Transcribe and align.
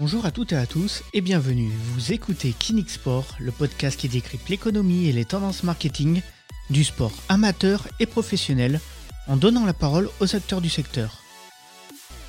Bonjour 0.00 0.26
à 0.26 0.30
toutes 0.30 0.52
et 0.52 0.56
à 0.56 0.64
tous 0.64 1.02
et 1.12 1.20
bienvenue. 1.20 1.72
Vous 1.72 2.12
écoutez 2.12 2.52
Kinix 2.52 2.94
Sport, 2.94 3.34
le 3.40 3.50
podcast 3.50 3.98
qui 3.98 4.08
décrypte 4.08 4.48
l'économie 4.48 5.08
et 5.08 5.12
les 5.12 5.24
tendances 5.24 5.64
marketing 5.64 6.22
du 6.70 6.84
sport 6.84 7.10
amateur 7.28 7.88
et 7.98 8.06
professionnel 8.06 8.78
en 9.26 9.36
donnant 9.36 9.66
la 9.66 9.72
parole 9.72 10.08
aux 10.20 10.36
acteurs 10.36 10.60
du 10.60 10.68
secteur. 10.68 11.18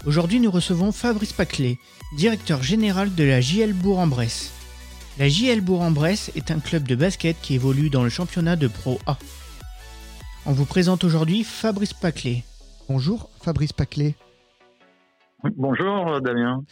Aujourd'hui, 0.08 0.40
nous 0.40 0.49
recevons 0.49 0.92
Fabrice 0.92 1.31
Paclet, 1.31 1.78
directeur 2.17 2.63
général 2.63 3.13
de 3.13 3.24
la 3.24 3.40
JL 3.40 3.74
Bourg-en-Bresse. 3.74 4.51
La 5.20 5.29
JL 5.29 5.62
Bourg-en-Bresse 5.62 6.31
est 6.36 6.49
un 6.49 6.60
club 6.60 6.88
de 6.88 6.96
basket 6.96 7.40
qui 7.40 7.54
évolue 7.54 7.92
dans 7.92 8.04
le 8.04 8.10
championnat 8.10 8.56
de 8.56 8.67
Pro 8.67 8.99
A. 9.06 9.20
On 10.47 10.54
vous 10.54 10.65
présente 10.65 11.04
aujourd'hui 11.04 11.44
Fabrice 11.44 11.94
Paclet. 11.94 12.44
Bonjour 12.88 13.29
Fabrice 13.44 13.74
Paclet. 13.74 14.15
Bonjour 15.56 16.20
Damien. 16.22 16.63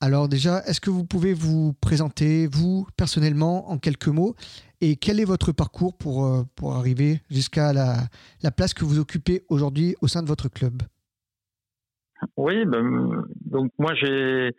Alors 0.00 0.28
déjà, 0.28 0.60
est-ce 0.66 0.80
que 0.80 0.90
vous 0.90 1.04
pouvez 1.04 1.34
vous 1.34 1.72
présenter, 1.80 2.46
vous, 2.46 2.86
personnellement, 2.96 3.68
en 3.70 3.78
quelques 3.78 4.06
mots? 4.08 4.36
Et 4.80 4.94
quel 4.94 5.18
est 5.18 5.24
votre 5.24 5.50
parcours 5.50 5.96
pour, 5.98 6.24
euh, 6.24 6.42
arriver 6.72 7.20
jusqu'à 7.30 7.72
la, 7.72 7.96
la 8.44 8.52
place 8.52 8.74
que 8.74 8.84
vous 8.84 9.00
occupez 9.00 9.42
aujourd'hui 9.48 9.96
au 10.00 10.06
sein 10.06 10.22
de 10.22 10.28
votre 10.28 10.48
club? 10.48 10.82
Oui, 12.36 12.64
ben, 12.64 13.24
donc 13.46 13.70
moi 13.78 13.94
j'ai 13.94 14.52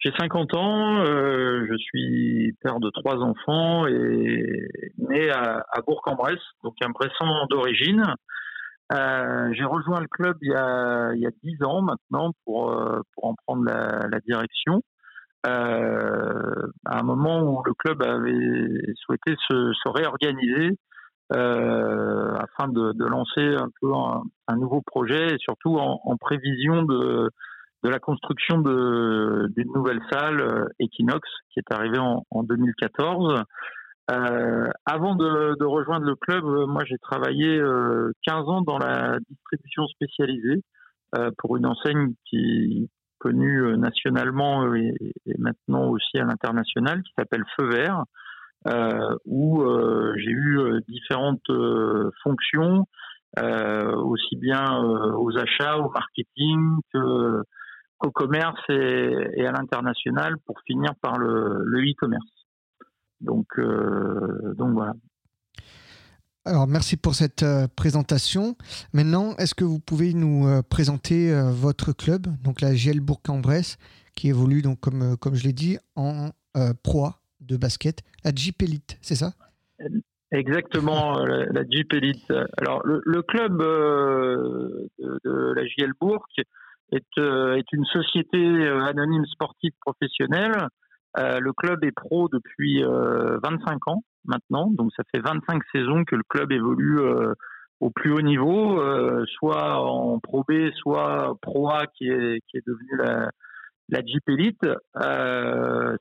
j'ai 0.00 0.12
50 0.16 0.54
ans, 0.54 1.04
euh, 1.04 1.66
je 1.68 1.76
suis 1.76 2.52
père 2.62 2.78
de 2.78 2.88
trois 2.90 3.16
enfants 3.16 3.86
et 3.88 4.68
né 4.98 5.28
à, 5.30 5.64
à 5.72 5.80
Bourg-en-Bresse, 5.82 6.38
donc 6.62 6.74
un 6.82 6.90
Bressan 6.90 7.46
d'origine. 7.50 8.04
Euh, 8.92 9.52
j'ai 9.52 9.64
rejoint 9.64 10.00
le 10.00 10.08
club 10.08 10.38
il 10.40 10.50
y 10.50 10.54
a 10.54 11.12
il 11.14 11.20
y 11.20 11.26
a 11.26 11.30
dix 11.42 11.62
ans 11.62 11.82
maintenant 11.82 12.32
pour 12.44 12.70
euh, 12.70 13.00
pour 13.14 13.26
en 13.26 13.34
prendre 13.34 13.64
la, 13.64 14.08
la 14.10 14.20
direction. 14.20 14.82
Euh, 15.46 16.66
à 16.84 16.98
un 16.98 17.02
moment 17.02 17.42
où 17.42 17.62
le 17.64 17.72
club 17.74 18.02
avait 18.02 18.92
souhaité 18.96 19.36
se, 19.48 19.72
se 19.72 19.88
réorganiser 19.88 20.76
euh, 21.32 22.34
afin 22.34 22.68
de, 22.68 22.92
de, 22.92 23.04
lancer 23.04 23.54
un 23.54 23.68
peu 23.80 23.94
un, 23.94 24.22
un, 24.48 24.56
nouveau 24.56 24.82
projet 24.82 25.34
et 25.34 25.38
surtout 25.38 25.76
en, 25.76 26.00
en 26.04 26.16
prévision 26.16 26.82
de 26.82 27.30
de 27.84 27.88
la 27.88 28.00
construction 28.00 28.58
d'une 28.58 29.72
nouvelle 29.72 30.00
salle 30.10 30.68
Equinox 30.80 31.28
qui 31.50 31.60
est 31.60 31.72
arrivée 31.72 31.98
en, 32.00 32.24
en 32.30 32.42
2014. 32.42 33.44
Euh, 34.10 34.70
avant 34.86 35.14
de, 35.16 35.58
de, 35.58 35.64
rejoindre 35.66 36.06
le 36.06 36.14
club, 36.14 36.42
euh, 36.44 36.66
moi 36.66 36.82
j'ai 36.86 36.96
travaillé 36.96 37.58
euh, 37.58 38.10
15 38.26 38.48
ans 38.48 38.62
dans 38.62 38.78
la 38.78 39.18
distribution 39.28 39.86
spécialisée 39.88 40.62
euh, 41.14 41.30
pour 41.36 41.58
une 41.58 41.66
enseigne 41.66 42.14
qui 42.24 42.84
est 42.84 42.88
connue 43.18 43.64
euh, 43.64 43.76
nationalement 43.76 44.74
et, 44.74 44.94
et 45.26 45.34
maintenant 45.38 45.88
aussi 45.88 46.18
à 46.18 46.24
l'international, 46.24 47.02
qui 47.02 47.12
s'appelle 47.18 47.44
Feu 47.56 47.68
Vert, 47.68 48.04
où 49.26 49.64
j'ai 50.16 50.30
eu 50.30 50.82
différentes 50.88 51.50
fonctions, 52.22 52.86
aussi 53.36 54.36
bien 54.36 54.78
aux 55.16 55.38
achats, 55.38 55.78
au 55.78 55.90
marketing 55.90 56.80
que 56.92 57.42
au 58.00 58.10
commerce 58.10 58.60
et, 58.68 59.30
et 59.36 59.46
à 59.46 59.52
l'international 59.52 60.36
pour 60.44 60.60
finir 60.66 60.90
par 61.00 61.18
le 61.18 61.80
e-commerce. 61.80 62.37
Donc, 63.20 63.46
euh, 63.58 64.54
donc 64.54 64.72
voilà. 64.72 64.94
Alors, 66.48 66.66
merci 66.66 66.96
pour 66.96 67.14
cette 67.14 67.42
euh, 67.42 67.66
présentation. 67.76 68.56
Maintenant, 68.94 69.36
est-ce 69.36 69.54
que 69.54 69.64
vous 69.64 69.80
pouvez 69.80 70.14
nous 70.14 70.46
euh, 70.46 70.62
présenter 70.62 71.30
votre 71.52 71.92
club, 71.92 72.26
donc 72.42 72.62
la 72.62 72.74
GL 72.74 73.00
Bourg-en-Bresse, 73.00 73.76
qui 74.16 74.28
évolue, 74.28 74.62
donc, 74.62 74.80
comme, 74.80 75.18
comme 75.18 75.34
je 75.34 75.44
l'ai 75.44 75.52
dit, 75.52 75.76
en 75.94 76.30
euh, 76.56 76.72
proie 76.82 77.20
de 77.40 77.58
basket, 77.58 78.02
la 78.24 78.30
Jeep 78.34 78.62
Elite, 78.62 78.96
c'est 79.02 79.14
ça? 79.14 79.32
Exactement, 80.32 81.22
la, 81.22 81.44
la, 81.46 81.62
Jeep 81.68 81.92
Elite. 81.92 82.32
Alors, 82.56 82.80
le, 82.86 83.02
le 83.04 83.22
club 83.22 83.58
de, 83.58 84.88
de, 84.98 85.52
la 85.54 85.66
JL 85.66 85.92
Bourg 86.00 86.26
est, 86.38 86.48
est 86.96 87.72
une 87.72 87.84
société 87.84 88.68
anonyme 88.68 89.26
sportive 89.26 89.72
professionnelle 89.80 90.68
euh, 91.16 91.40
le 91.40 91.52
club 91.52 91.84
est 91.84 91.92
pro 91.92 92.28
depuis 92.28 92.84
euh, 92.84 93.38
25 93.42 93.88
ans 93.88 94.02
maintenant, 94.24 94.70
donc 94.70 94.90
ça 94.96 95.02
fait 95.14 95.20
25 95.20 95.62
saisons 95.72 96.04
que 96.04 96.16
le 96.16 96.22
club 96.28 96.52
évolue 96.52 97.00
euh, 97.00 97.32
au 97.80 97.90
plus 97.90 98.12
haut 98.12 98.20
niveau, 98.20 98.78
euh, 98.80 99.24
soit 99.26 99.80
en 99.80 100.18
Pro 100.18 100.44
B, 100.46 100.70
soit 100.74 101.36
Pro 101.40 101.70
A 101.70 101.86
qui 101.86 102.08
est, 102.08 102.40
qui 102.48 102.58
est 102.58 102.66
devenu 102.66 102.90
la, 102.98 103.30
la 103.88 104.00
Jeep 104.04 104.28
Elite. 104.28 104.66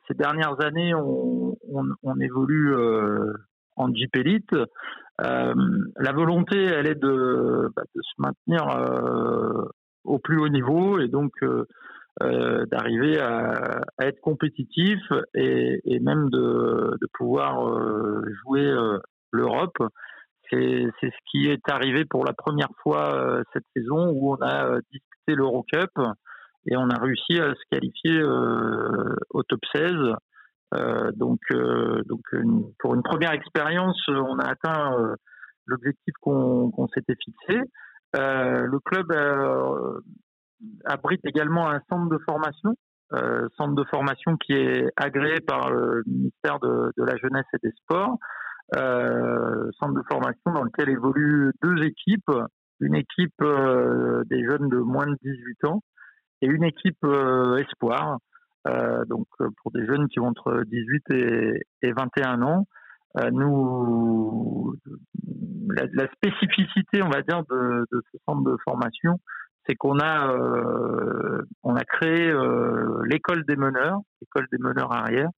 ces 0.08 0.14
dernières 0.16 0.60
années, 0.62 0.94
on, 0.94 1.56
on, 1.72 1.86
on 2.04 2.20
évolue 2.20 2.76
en 3.76 3.94
Jeep 3.94 4.16
Elite. 4.16 4.56
la 5.20 6.12
volonté, 6.14 6.62
elle 6.64 6.88
est 6.88 7.00
de, 7.00 7.72
bah, 7.76 7.84
de 7.96 8.02
se 8.02 8.14
maintenir 8.18 8.66
au 10.04 10.20
plus 10.20 10.40
haut 10.40 10.50
niveau 10.50 11.00
et 11.00 11.08
donc 11.08 11.32
euh, 12.24 12.66
d'arriver 12.66 13.20
à, 13.20 13.82
à, 13.98 14.06
être 14.08 14.20
compétitif 14.22 15.00
et, 15.36 15.82
et 15.86 16.00
même 16.00 16.30
de, 16.30 16.98
de 17.00 17.08
pouvoir 17.14 17.68
euh, 17.68 18.24
jouer 18.42 18.66
euh, 18.66 18.98
l'Europe. 19.32 19.78
C'est 20.50 20.90
ce 21.02 21.18
qui 21.30 21.50
est 21.50 21.70
arrivé 21.70 22.06
pour 22.06 22.26
la 22.26 22.34
première 22.34 22.70
fois 22.82 23.14
euh, 23.14 23.44
cette 23.54 23.66
saison 23.76 24.10
où 24.12 24.34
on 24.34 24.38
a 24.38 24.66
euh, 24.66 24.80
disputé 24.92 25.36
l'Eurocup 25.36 25.92
et 26.66 26.78
on 26.78 26.90
a 26.90 26.98
réussi 27.00 27.40
à 27.40 27.54
se 27.54 27.62
qualifier 27.70 28.24
au 28.24 29.44
top 29.44 29.60
16. 29.74 29.94
donc, 31.16 31.40
donc 32.06 32.22
une, 32.34 32.64
pour 32.80 32.94
une 32.94 33.04
première 33.04 33.32
expérience, 33.32 34.02
on 34.10 34.38
a 34.40 34.50
atteint 34.50 35.16
l'objectif 35.66 36.14
qu'on 36.20 36.70
qu 36.72 36.82
s'était 36.94 37.16
fixé. 37.24 37.62
le 38.14 38.80
club 38.80 39.14
abrite 40.86 41.22
également 41.26 41.70
un 41.70 41.82
centre 41.90 42.10
de 42.10 42.18
formation, 42.26 42.76
euh, 43.14 43.48
centre 43.58 43.76
de 43.76 43.84
formation 43.86 44.36
qui 44.38 44.54
est 44.54 44.92
agréé 44.96 45.40
par 45.40 45.70
le 45.70 46.04
ministère 46.06 46.60
de, 46.60 46.92
la 46.98 47.16
Jeunesse 47.18 47.46
et 47.54 47.68
des 47.68 47.74
Sports, 47.84 48.18
euh, 48.76 49.70
centre 49.80 49.94
de 49.94 50.04
formation 50.10 50.52
dans 50.52 50.64
lequel 50.64 50.90
évoluent 50.90 51.54
deux 51.62 51.84
équipes, 51.84 52.32
une 52.80 52.96
équipe 52.96 53.42
euh, 53.42 54.24
des 54.26 54.44
jeunes 54.44 54.70
de 54.70 54.78
moins 54.78 55.08
de 55.08 55.18
18 55.22 55.66
ans 55.66 55.82
et 56.42 56.48
une 56.48 56.64
équipe 56.64 57.04
euh, 57.04 57.58
espoir, 57.58 58.18
euh, 58.68 59.06
donc 59.06 59.28
pour 59.38 59.72
des 59.72 59.86
jeunes 59.86 60.08
qui 60.10 60.20
ont 60.20 60.28
entre 60.28 60.64
18 60.66 61.04
et, 61.12 61.62
et 61.84 61.92
21 61.92 62.42
ans. 62.42 62.68
Euh, 63.20 63.32
nous, 63.32 64.76
la, 65.70 65.86
la, 65.94 66.08
spécificité, 66.12 67.02
on 67.02 67.10
va 67.10 67.22
dire, 67.22 67.44
de, 67.50 67.86
de 67.92 68.04
ce 68.12 68.18
centre 68.28 68.44
de 68.44 68.56
formation, 68.64 69.20
c'est 69.68 69.76
qu'on 69.76 70.00
a 70.00 70.32
euh, 70.32 71.42
on 71.64 71.76
a 71.76 71.84
créé 71.84 72.30
euh, 72.30 73.02
l'école 73.06 73.46
des 73.46 73.56
meneurs, 73.56 74.00
l'école 74.22 74.48
des 74.52 74.58
meneurs 74.58 74.92
arrière. 74.92 75.30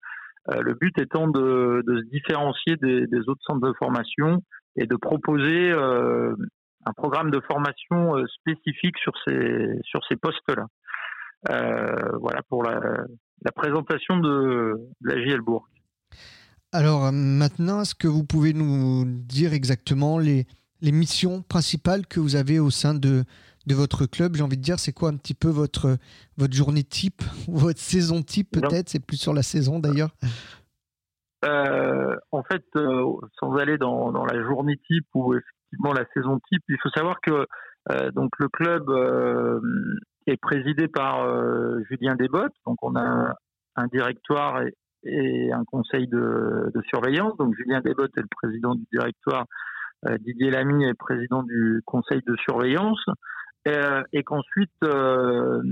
Euh, 0.50 0.62
le 0.62 0.74
but 0.74 0.96
étant 0.98 1.28
de, 1.28 1.82
de 1.86 2.00
se 2.00 2.04
différencier 2.10 2.76
des, 2.76 3.28
autres 3.28 3.42
centres 3.44 3.66
de 3.66 3.74
formation 3.78 4.42
et 4.76 4.86
de 4.86 4.96
proposer 4.96 5.72
un 5.72 6.92
programme 6.96 7.30
de 7.30 7.40
formation 7.40 8.14
spécifique 8.26 8.96
sur 8.98 9.12
ces 9.26 9.78
sur 9.82 10.00
ces 10.08 10.16
postes-là. 10.16 10.66
Voilà 12.20 12.40
pour 12.48 12.62
la, 12.62 12.80
la 13.44 13.52
présentation 13.52 14.18
de, 14.18 14.74
la 15.02 15.22
JL. 15.22 15.40
Alors 16.72 17.12
maintenant, 17.12 17.82
est-ce 17.82 17.96
que 17.96 18.08
vous 18.08 18.24
pouvez 18.24 18.54
nous 18.54 19.04
dire 19.04 19.52
exactement 19.52 20.18
les, 20.18 20.46
les 20.80 20.92
missions 20.92 21.42
principales 21.42 22.06
que 22.06 22.20
vous 22.20 22.36
avez 22.36 22.60
au 22.60 22.70
sein 22.70 22.94
de, 22.94 23.24
de 23.66 23.74
votre 23.74 24.06
club. 24.06 24.36
J'ai 24.36 24.42
envie 24.42 24.56
de 24.56 24.62
dire, 24.62 24.78
c'est 24.78 24.92
quoi 24.92 25.08
un 25.10 25.16
petit 25.16 25.34
peu 25.34 25.48
votre, 25.48 25.96
votre 26.36 26.54
journée 26.54 26.84
type, 26.84 27.22
votre 27.48 27.78
saison 27.78 28.22
type 28.22 28.50
peut-être? 28.52 28.88
C'est 28.88 29.04
plus 29.04 29.16
sur 29.16 29.34
la 29.34 29.42
saison 29.42 29.78
d'ailleurs. 29.78 30.10
Euh, 31.44 32.16
en 32.32 32.42
fait, 32.42 32.64
euh, 32.76 33.12
sans 33.38 33.56
aller 33.56 33.78
dans, 33.78 34.12
dans, 34.12 34.26
la 34.26 34.42
journée 34.42 34.76
type 34.86 35.06
ou 35.14 35.34
effectivement 35.34 35.92
la 35.94 36.04
saison 36.14 36.38
type, 36.50 36.62
il 36.68 36.76
faut 36.82 36.90
savoir 36.90 37.20
que 37.22 37.46
euh, 37.90 38.10
donc 38.10 38.30
le 38.38 38.48
club 38.48 38.90
est 40.26 40.36
présidé 40.36 40.86
par 40.88 41.26
Julien 41.90 42.14
Desbottes. 42.14 42.52
Donc 42.66 42.76
on 42.82 42.94
a 42.94 43.34
un, 43.76 43.86
directoire 43.86 44.62
et, 44.62 44.74
et, 45.04 45.50
un 45.52 45.64
conseil 45.64 46.08
de, 46.08 46.70
de, 46.74 46.82
surveillance. 46.88 47.36
Donc 47.38 47.54
Julien 47.56 47.80
Desbottes 47.80 48.12
est 48.18 48.22
le 48.22 48.28
président 48.36 48.74
du 48.74 48.84
directoire. 48.92 49.46
Didier 50.20 50.50
Lamy 50.50 50.84
est 50.84 50.94
président 50.94 51.42
du 51.42 51.82
conseil 51.84 52.20
de 52.26 52.34
surveillance 52.36 53.04
euh, 53.68 54.02
et 54.12 54.22
qu'ensuite, 54.22 54.70
euh, 54.84 55.62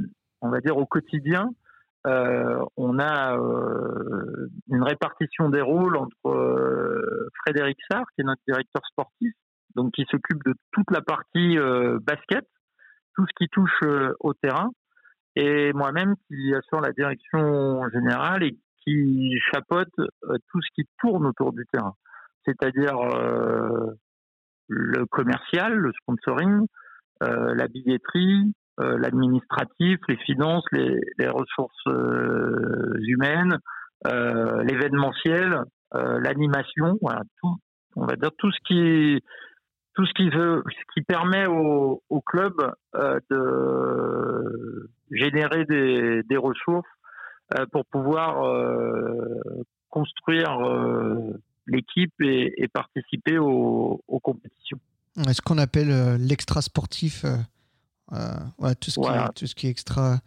on 0.40 0.50
va 0.50 0.61
dire 0.61 0.76
au 0.76 0.87
quotidien, 0.87 1.50
euh, 2.06 2.64
on 2.76 2.99
a 2.99 3.37
une 4.69 4.82
répartition 4.82 5.49
des 5.49 5.61
rôles 5.61 5.96
entre 5.96 7.29
Frédéric 7.43 7.79
Sarr, 7.90 8.05
qui 8.14 8.20
est 8.20 8.25
notre 8.25 8.43
directeur 8.46 8.82
sportif, 8.87 9.32
donc 9.75 9.93
qui 9.93 10.05
s'occupe 10.11 10.43
de 10.44 10.55
toute 10.73 10.90
la 10.90 11.00
partie 11.00 11.58
basket, 12.02 12.46
tout 13.14 13.26
ce 13.26 13.32
qui 13.37 13.49
touche 13.49 13.82
au 14.20 14.32
terrain, 14.35 14.70
et 15.35 15.73
moi-même 15.73 16.14
qui 16.29 16.55
assure 16.55 16.81
la 16.81 16.93
direction 16.93 17.88
générale 17.90 18.44
et 18.44 18.56
qui 18.85 19.37
chapeaute 19.52 19.93
tout 19.96 20.62
ce 20.62 20.69
qui 20.75 20.88
tourne 21.00 21.26
autour 21.26 21.52
du 21.52 21.67
terrain, 21.73 21.94
c'est-à-dire 22.44 22.96
le 24.69 25.06
commercial, 25.06 25.75
le 25.75 25.93
sponsoring, 26.00 26.67
la 27.20 27.69
billetterie, 27.69 28.53
l'administratif, 28.79 29.99
les 30.09 30.17
finances, 30.19 30.65
les, 30.73 31.00
les 31.19 31.29
ressources 31.29 31.87
humaines, 33.00 33.59
l'événementiel, 34.05 35.62
l'animation, 35.93 36.99
voilà, 37.03 37.23
tout, 37.41 37.56
on 37.97 38.06
va 38.06 38.17
dire 38.17 38.31
tout 38.38 38.50
ce 38.53 38.59
qui 38.67 39.23
tout 39.99 40.06
ce 40.06 40.12
qui 40.12 40.31
veut, 40.31 40.62
ce 40.69 40.94
qui 40.94 41.03
permet 41.03 41.49
au, 41.49 42.05
au 42.09 42.20
club 42.20 42.53
euh, 42.94 43.19
de 43.31 44.88
générer 45.11 45.64
des, 45.64 46.23
des 46.23 46.37
ressources 46.37 46.87
euh, 47.59 47.67
pour 47.73 47.85
pouvoir 47.87 48.44
euh, 48.44 49.41
construire 49.91 50.56
l'équipe 51.67 52.12
et, 52.21 52.62
et, 52.62 52.69
participer 52.69 53.38
aux, 53.38 54.00
aux 54.06 54.21
compétitions. 54.21 54.79
Ce 55.32 55.41
qu'on 55.41 55.59
appelle 55.59 56.17
l'extra 56.17 56.62
sportif, 56.62 57.25
voilà, 58.11 58.75
tout, 58.81 58.91
ce 58.91 59.00
qui 59.00 59.06
est, 59.06 59.32
tout 59.35 59.47
ce 59.47 59.55
qui 59.55 59.67
est 59.67 59.70
extra 59.70 60.20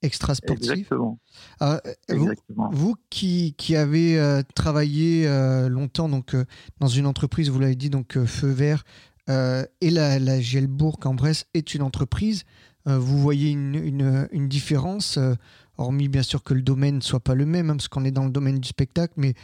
extra 0.00 0.34
sportif. 0.34 0.70
Exactement. 0.70 1.18
Vous, 1.58 2.30
vous, 2.70 2.94
qui, 3.10 3.54
qui 3.58 3.74
avez 3.76 4.42
travaillé 4.54 5.28
longtemps 5.68 6.08
donc 6.08 6.36
dans 6.80 6.88
une 6.88 7.06
entreprise, 7.06 7.50
vous 7.50 7.60
l'avez 7.60 7.76
dit 7.76 7.90
donc 7.90 8.16
Feu 8.24 8.48
Vert 8.48 8.84
euh, 9.28 9.64
et 9.80 9.90
la, 9.90 10.18
la 10.18 10.40
Gielbourg 10.40 10.98
en 11.04 11.14
Bresse 11.14 11.46
est 11.54 11.74
une 11.74 11.82
entreprise. 11.82 12.44
Euh, 12.86 12.98
vous 12.98 13.18
voyez 13.18 13.50
une, 13.50 14.28
une, 14.32 14.48
différence, 14.48 15.18
euh, 15.18 15.34
hormis 15.76 16.08
bien 16.08 16.22
sûr 16.22 16.42
que 16.42 16.54
le 16.54 16.62
domaine 16.62 16.96
ne 16.96 17.00
soit 17.00 17.20
pas 17.20 17.34
le 17.34 17.44
même, 17.44 17.70
hein, 17.70 17.76
parce 17.76 17.88
qu'on 17.88 18.04
est 18.04 18.10
dans 18.10 18.24
le 18.24 18.30
domaine 18.30 18.58
du 18.58 18.68
spectacle, 18.68 19.14
mais 19.16 19.34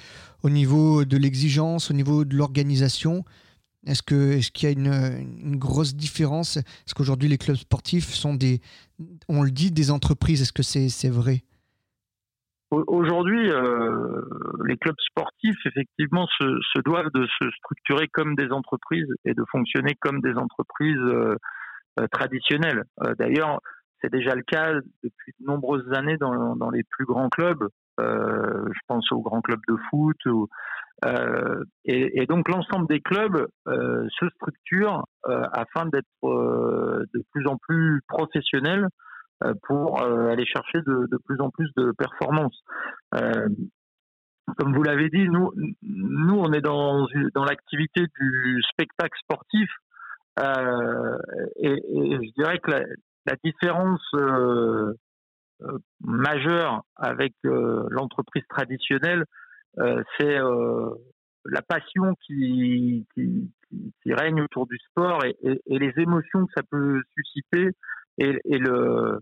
au 0.42 0.50
niveau 0.50 1.04
de 1.04 1.16
l'exigence, 1.16 1.90
au 1.90 1.94
niveau 1.94 2.24
de 2.24 2.34
l'organisation, 2.34 3.24
est-ce 3.86 4.02
qu'il 4.50 4.68
y 4.68 4.72
a 4.72 4.74
une, 4.74 5.56
grosse 5.56 5.94
différence? 5.94 6.56
Est-ce 6.56 6.94
qu'aujourd'hui 6.94 7.28
les 7.28 7.38
clubs 7.38 7.56
sportifs 7.56 8.08
sont 8.08 8.34
des, 8.34 8.60
on 9.28 9.42
le 9.42 9.50
dit, 9.50 9.70
des 9.70 9.90
entreprises? 9.90 10.42
Est-ce 10.42 10.52
que 10.52 10.62
c'est 10.62 11.10
vrai? 11.10 11.42
Aujourd'hui, 12.70 13.50
euh, 13.50 14.22
les 14.66 14.76
clubs 14.76 14.96
sportifs, 14.98 15.58
effectivement, 15.66 16.26
se, 16.40 16.80
doivent 16.84 17.10
de 17.14 17.26
se 17.40 17.48
structurer 17.58 18.08
comme 18.08 18.34
des 18.34 18.50
entreprises 18.50 19.06
et 19.24 19.32
de 19.32 19.44
fonctionner 19.52 19.94
comme 20.00 20.20
des 20.20 20.34
entreprises 20.34 20.96
euh, 20.96 21.36
euh 22.00 22.06
traditionnelles. 22.10 22.82
D'ailleurs, 23.18 23.60
c'est 24.00 24.10
déjà 24.10 24.34
le 24.34 24.42
cas 24.42 24.72
depuis 25.04 25.32
de 25.38 25.46
nombreuses 25.46 25.92
années 25.92 26.16
dans 26.16 26.70
les 26.70 26.82
plus 26.82 27.04
grands 27.04 27.28
clubs. 27.28 27.68
Euh, 28.00 28.66
je 28.72 28.80
pense 28.88 29.10
aux 29.12 29.20
grands 29.20 29.40
clubs 29.40 29.62
de 29.68 29.76
foot. 29.90 30.16
Ou, 30.26 30.48
et, 31.84 32.22
et, 32.22 32.26
donc, 32.26 32.48
l'ensemble 32.48 32.86
des 32.88 33.00
clubs 33.00 33.46
se 33.66 34.28
structurent 34.36 35.04
afin 35.24 35.86
d'être 35.86 36.06
de 36.22 37.24
plus 37.32 37.46
en 37.46 37.56
plus 37.58 38.00
professionnels 38.08 38.88
euh, 39.42 39.52
pour 39.64 40.00
euh, 40.00 40.30
aller 40.30 40.46
chercher 40.46 40.80
de, 40.86 41.06
de, 41.10 41.18
plus 41.26 41.40
en 41.40 41.50
plus 41.50 41.68
de 41.76 41.92
performances. 41.98 42.56
Euh, 43.16 43.48
comme 44.56 44.72
vous 44.74 44.82
l'avez 44.84 45.08
dit, 45.08 45.28
nous, 45.28 45.50
nous, 45.82 46.38
on 46.38 46.52
est 46.52 46.60
dans, 46.60 47.06
dans 47.34 47.44
l'activité 47.44 48.06
du 48.20 48.62
spectacle 48.70 49.18
sportif, 49.22 49.68
euh, 50.38 51.18
et, 51.56 51.72
et, 51.72 52.14
je 52.14 52.32
dirais 52.36 52.58
que 52.60 52.70
la, 52.70 52.80
la 53.26 53.36
différence 53.42 54.06
euh, 54.14 54.94
majeure 56.00 56.82
avec 56.96 57.34
euh, 57.44 57.86
l'entreprise 57.90 58.44
traditionnelle, 58.48 59.24
c'est 60.18 60.38
la 61.46 61.62
passion 61.62 62.14
qui, 62.26 63.06
règne 64.06 64.42
autour 64.42 64.66
du 64.66 64.78
sport 64.90 65.24
et, 65.24 65.36
les 65.66 65.92
émotions 65.96 66.46
que 66.46 66.52
ça 66.56 66.62
peut 66.70 67.02
susciter 67.16 67.70
et, 68.18 68.58
le, 68.58 69.18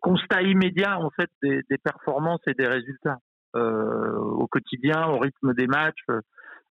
constat 0.00 0.42
immédiat 0.42 0.98
en 1.00 1.10
fait 1.10 1.30
des, 1.42 1.78
performances 1.82 2.40
et 2.46 2.54
des 2.54 2.66
résultats 2.66 3.18
euh, 3.54 4.16
au 4.16 4.46
quotidien, 4.48 5.06
au 5.08 5.18
rythme 5.18 5.54
des 5.54 5.66
matchs. 5.66 6.04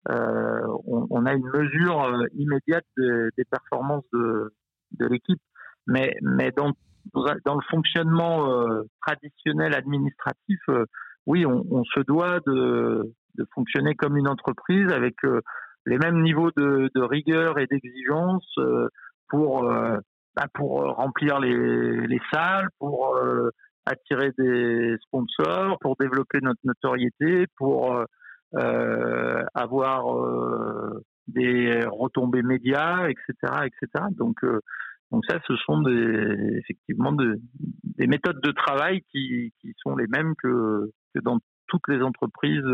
Euh, 0.09 0.61
on, 0.85 1.25
a 1.25 1.33
une 1.33 1.49
mesure 1.49 2.03
euh, 2.03 2.27
immédiate 2.35 2.85
des, 2.95 3.29
des 3.37 3.45
performances 3.45 4.05
de, 4.13 4.53
de 4.91 5.07
l'équipe, 5.07 5.41
mais 5.87 6.13
mais 6.21 6.51
dans 6.51 6.73
dans 7.13 7.55
le 7.55 7.65
fonctionnement 7.69 8.49
euh, 8.51 8.83
traditionnel 9.05 9.73
administratif, 9.75 10.59
euh, 10.69 10.85
oui, 11.25 11.45
on, 11.45 11.65
on, 11.71 11.83
se 11.83 11.99
doit 12.01 12.39
de, 12.45 13.13
de 13.35 13.47
fonctionner 13.53 13.95
comme 13.95 14.17
une 14.17 14.27
entreprise 14.27 14.91
avec 14.91 15.15
euh, 15.23 15.41
les 15.85 15.97
mêmes 15.97 16.21
niveaux 16.21 16.51
de, 16.55 16.89
de 16.93 17.01
rigueur 17.01 17.59
et 17.59 17.67
d'exigence 17.67 18.45
pour 19.27 19.69
bah, 20.35 20.47
pour 20.53 20.81
euh, 20.81 20.91
remplir 20.91 21.39
les, 21.39 22.07
les 22.07 22.19
salles, 22.31 22.67
pour 22.77 23.15
euh, 23.15 23.51
attirer 23.85 24.31
des 24.37 24.97
sponsors, 25.03 25.77
pour 25.79 25.95
développer 25.97 26.39
notre 26.41 26.59
notoriété, 26.65 27.45
pour 27.55 27.95
euh, 27.95 28.05
euh 28.55 29.43
avoir 29.53 30.13
euh, 30.13 31.01
des 31.27 31.79
retombées 31.87 32.43
médias, 32.43 33.07
etc., 33.07 33.63
etc. 33.65 34.05
Donc, 34.11 34.43
donc 35.11 35.23
ça, 35.27 35.39
ce 35.47 35.55
sont 35.57 35.81
des, 35.81 36.59
effectivement 36.59 37.11
de, 37.11 37.39
des 37.97 38.07
méthodes 38.07 38.41
de 38.41 38.51
travail 38.51 39.01
qui, 39.11 39.53
qui 39.61 39.73
sont 39.81 39.95
les 39.95 40.07
mêmes 40.07 40.33
que, 40.41 40.91
que 41.13 41.19
dans 41.21 41.39
toutes 41.67 41.87
les 41.87 42.01
entreprises 42.01 42.65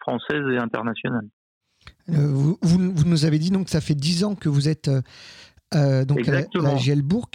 françaises 0.00 0.46
et 0.52 0.58
internationales. 0.58 1.26
vous, 2.08 2.58
vous, 2.62 2.92
vous, 2.94 3.08
nous 3.08 3.24
avez 3.24 3.38
dit 3.38 3.50
donc 3.50 3.64
que 3.64 3.70
ça 3.70 3.80
fait 3.80 3.94
dix 3.94 4.24
ans 4.24 4.34
que 4.34 4.48
vous 4.48 4.68
êtes 4.68 4.90
euh, 5.74 6.04
donc 6.04 6.26
la, 6.26 6.42
la 6.54 6.76
Gielbourg. 6.76 7.30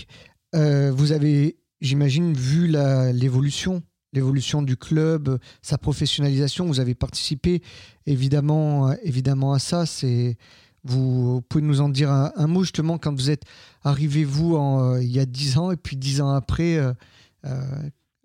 Euh, 0.56 0.92
vous 0.92 1.12
avez, 1.12 1.58
j'imagine, 1.82 2.34
vu 2.34 2.68
l'évolution 2.68 3.84
l'évolution 4.14 4.62
du 4.62 4.76
club, 4.76 5.40
sa 5.62 5.78
professionnalisation. 5.78 6.66
Vous 6.66 6.82
avez 6.82 6.96
participé 6.96 7.62
évidemment, 8.06 8.92
évidemment 9.04 9.54
à 9.54 9.60
ça. 9.60 9.86
C'est 9.86 10.38
vous 10.84 11.42
pouvez 11.42 11.64
nous 11.64 11.82
en 11.82 11.90
dire 11.90 12.10
un, 12.10 12.48
mot 12.48 12.64
justement 12.64 12.98
quand 12.98 13.14
vous 13.14 13.30
êtes 13.30 13.44
arrivé 13.84 14.24
vous 14.24 14.56
en, 14.56 14.96
euh, 14.96 15.02
il 15.02 15.12
y 15.12 15.20
a 15.20 15.26
dix 15.26 15.58
ans 15.58 15.72
et 15.72 15.78
puis 15.78 15.96
dix 15.96 16.22
ans 16.22 16.34
après. 16.34 16.78
Euh, 16.78 16.92
euh, 17.46 17.50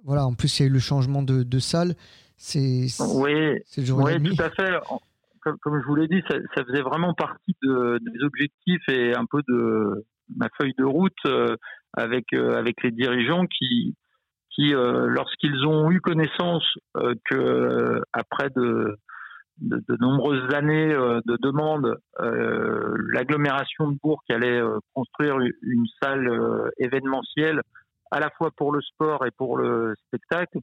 voilà, 0.05 0.27
en 0.27 0.35
plus 0.35 0.59
il 0.59 0.63
y 0.63 0.67
a 0.67 0.69
eu 0.69 0.73
le 0.73 0.79
changement 0.79 1.23
de, 1.23 1.43
de 1.43 1.59
salle. 1.59 1.95
C'est 2.39 2.87
oui, 3.01 3.59
oui 3.79 4.37
tout 4.37 4.43
à 4.43 4.51
fait 4.51 4.71
comme, 5.63 5.81
je 5.81 5.87
vous 5.87 5.95
l'ai 5.95 6.09
dit, 6.09 6.21
ça, 6.29 6.35
ça, 6.57 6.65
faisait 6.65 6.83
vraiment 6.83 7.15
partie 7.15 7.55
de, 7.63 8.01
des 8.01 8.25
objectifs 8.25 8.83
et 8.89 9.15
un 9.15 9.27
peu 9.31 9.43
de 9.47 10.05
ma 10.35 10.49
feuille 10.59 10.75
de 10.77 10.85
route 10.85 11.15
avec 11.97 12.33
avec 12.33 12.83
les 12.83 12.91
dirigeants 12.91 13.47
qui 13.47 13.95
qui 14.51 14.73
lorsqu'ils 14.73 15.65
ont 15.65 15.91
eu 15.93 16.01
connaissance 16.01 16.65
que 17.31 18.03
après 18.13 18.51
de, 18.57 18.99
de, 19.59 19.83
de 19.89 19.97
nombreuses 20.01 20.53
années 20.55 20.89
de 20.89 21.37
demandes, 21.43 21.97
l'agglomération 22.19 23.91
de 23.91 23.99
Bourg 24.03 24.23
allait 24.29 24.61
construire 24.95 25.39
une 25.63 25.87
salle 26.03 26.71
événementielle 26.79 27.61
à 28.11 28.21
la 28.21 28.31
fois 28.31 28.51
pour 28.57 28.73
le 28.73 28.81
sport 28.81 29.27
et 29.27 29.31
pour 29.31 29.57
le 29.57 29.95
spectacle. 30.07 30.59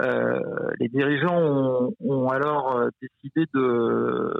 Euh, 0.00 0.40
les 0.80 0.88
dirigeants 0.88 1.38
ont, 1.38 1.94
ont 2.00 2.28
alors 2.28 2.76
euh, 2.76 2.88
décidé 3.00 3.46
de, 3.54 4.34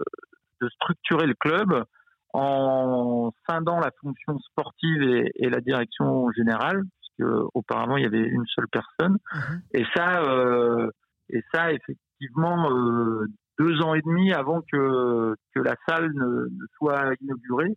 de, 0.61 0.69
structurer 0.69 1.27
le 1.27 1.35
club 1.35 1.85
en 2.33 3.31
scindant 3.47 3.79
la 3.79 3.93
fonction 4.01 4.37
sportive 4.41 5.03
et, 5.03 5.31
et 5.37 5.49
la 5.49 5.61
direction 5.61 6.29
générale, 6.33 6.83
puisque 6.99 7.31
auparavant 7.55 7.97
il 7.97 8.03
y 8.03 8.07
avait 8.07 8.19
une 8.19 8.47
seule 8.47 8.67
personne. 8.69 9.17
Mmh. 9.33 9.39
Et 9.75 9.85
ça, 9.95 10.23
euh, 10.25 10.91
et 11.29 11.41
ça 11.53 11.73
effectivement 11.73 12.71
euh, 12.73 13.27
deux 13.59 13.81
ans 13.83 13.95
et 13.95 14.03
demi 14.03 14.33
avant 14.33 14.61
que, 14.73 15.35
que 15.55 15.61
la 15.61 15.77
salle 15.89 16.11
ne, 16.15 16.49
ne 16.49 16.67
soit 16.77 17.15
inaugurée, 17.21 17.77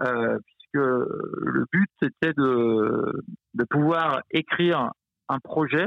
euh, 0.00 0.38
puisque 0.44 0.84
le 0.84 1.64
but 1.72 1.88
c'était 2.00 2.32
de, 2.34 3.22
de 3.54 3.64
pouvoir 3.64 4.22
écrire 4.30 4.90
un 5.28 5.38
projet 5.38 5.86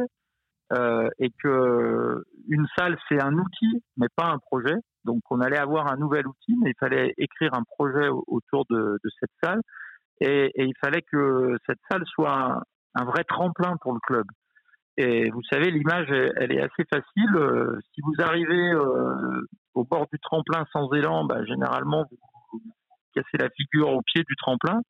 euh, 0.74 1.10
et 1.20 1.32
que 1.44 2.24
une 2.48 2.66
salle 2.78 2.98
c'est 3.08 3.22
un 3.22 3.34
outil 3.34 3.84
mais 3.98 4.08
pas 4.16 4.28
un 4.28 4.40
projet. 4.40 4.76
Donc 5.06 5.22
on 5.32 5.40
allait 5.42 5.58
avoir 5.58 5.92
un 5.92 5.98
nouvel 5.98 6.28
outil, 6.28 6.56
mais 6.62 6.72
il 6.72 6.76
fallait 6.80 7.14
écrire 7.18 7.54
un 7.54 7.64
projet 7.64 8.08
autour 8.28 8.66
de, 8.70 9.00
de 9.04 9.10
cette 9.20 9.32
salle 9.44 9.62
et, 10.20 10.52
et, 10.54 10.66
il 10.66 10.74
fallait 10.80 11.02
que 11.02 11.58
cette 11.66 11.80
salle 11.90 12.04
soit 12.06 12.32
un, 12.32 12.62
un, 12.94 13.06
vrai 13.06 13.24
tremplin 13.24 13.76
pour 13.82 13.94
le 13.94 14.00
club. 14.00 14.26
Et 14.98 15.30
vous 15.30 15.42
savez, 15.50 15.72
l'image, 15.72 16.08
elle, 16.10 16.52
est 16.52 16.62
assez 16.62 16.84
facile. 16.92 17.36
Euh, 17.36 17.80
si 17.94 18.02
vous 18.02 18.14
arrivez 18.20 18.72
euh, 18.74 19.48
au 19.74 19.84
bord 19.84 20.08
du 20.12 20.20
tremplin 20.20 20.66
sans 20.74 20.92
élan, 20.94 21.26
bah, 21.26 21.44
généralement, 21.46 22.06
vous, 22.10 22.18
vous, 22.52 22.62
cassez 23.16 23.38
la 23.40 23.50
figure 23.50 23.90
au 23.90 24.02
pied 24.02 24.24
du 24.28 24.36
tremplin. 24.36 24.82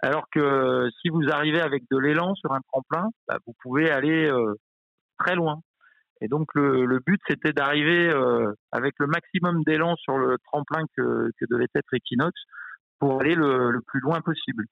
Alors 0.00 0.28
que 0.30 0.88
si 1.00 1.08
vous 1.08 1.30
arrivez 1.30 1.60
avec 1.60 1.84
de 1.90 1.98
l'élan 1.98 2.34
sur 2.34 2.52
un 2.52 2.60
tremplin, 2.72 3.08
bah, 3.28 3.38
vous 3.46 3.54
pouvez 3.62 3.90
aller 3.90 4.30
très 5.18 5.34
loin. 5.34 5.60
Et 6.20 6.28
donc 6.28 6.48
le, 6.54 6.98
but, 7.06 7.20
c'était 7.28 7.52
d'arriver 7.52 8.12
avec 8.70 8.94
le 8.98 9.06
maximum 9.06 9.62
d'élan 9.64 9.96
sur 9.96 10.18
le 10.18 10.36
tremplin 10.44 10.84
que, 10.96 11.30
que 11.38 11.46
devait 11.48 11.66
être 11.74 11.94
Equinox 11.94 12.32
pour 12.98 13.20
aller 13.20 13.34
le, 13.34 13.80
plus 13.86 14.00
loin 14.00 14.20
possible. 14.20 14.64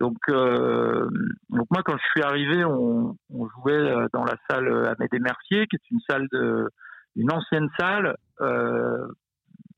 Donc, 0.00 0.16
donc 0.28 1.66
moi, 1.70 1.82
quand 1.84 1.96
je 1.96 2.06
suis 2.12 2.22
arrivé, 2.22 2.64
on, 2.64 3.16
on 3.32 3.48
jouait 3.50 3.94
dans 4.12 4.24
la 4.24 4.36
salle 4.48 4.86
Amédée 4.86 5.18
Mercier, 5.18 5.66
qui 5.66 5.76
est 5.76 5.90
une 5.90 6.00
salle 6.08 6.26
de, 6.32 6.68
une 7.16 7.32
ancienne 7.32 7.68
salle, 7.78 8.16
euh, 8.40 9.06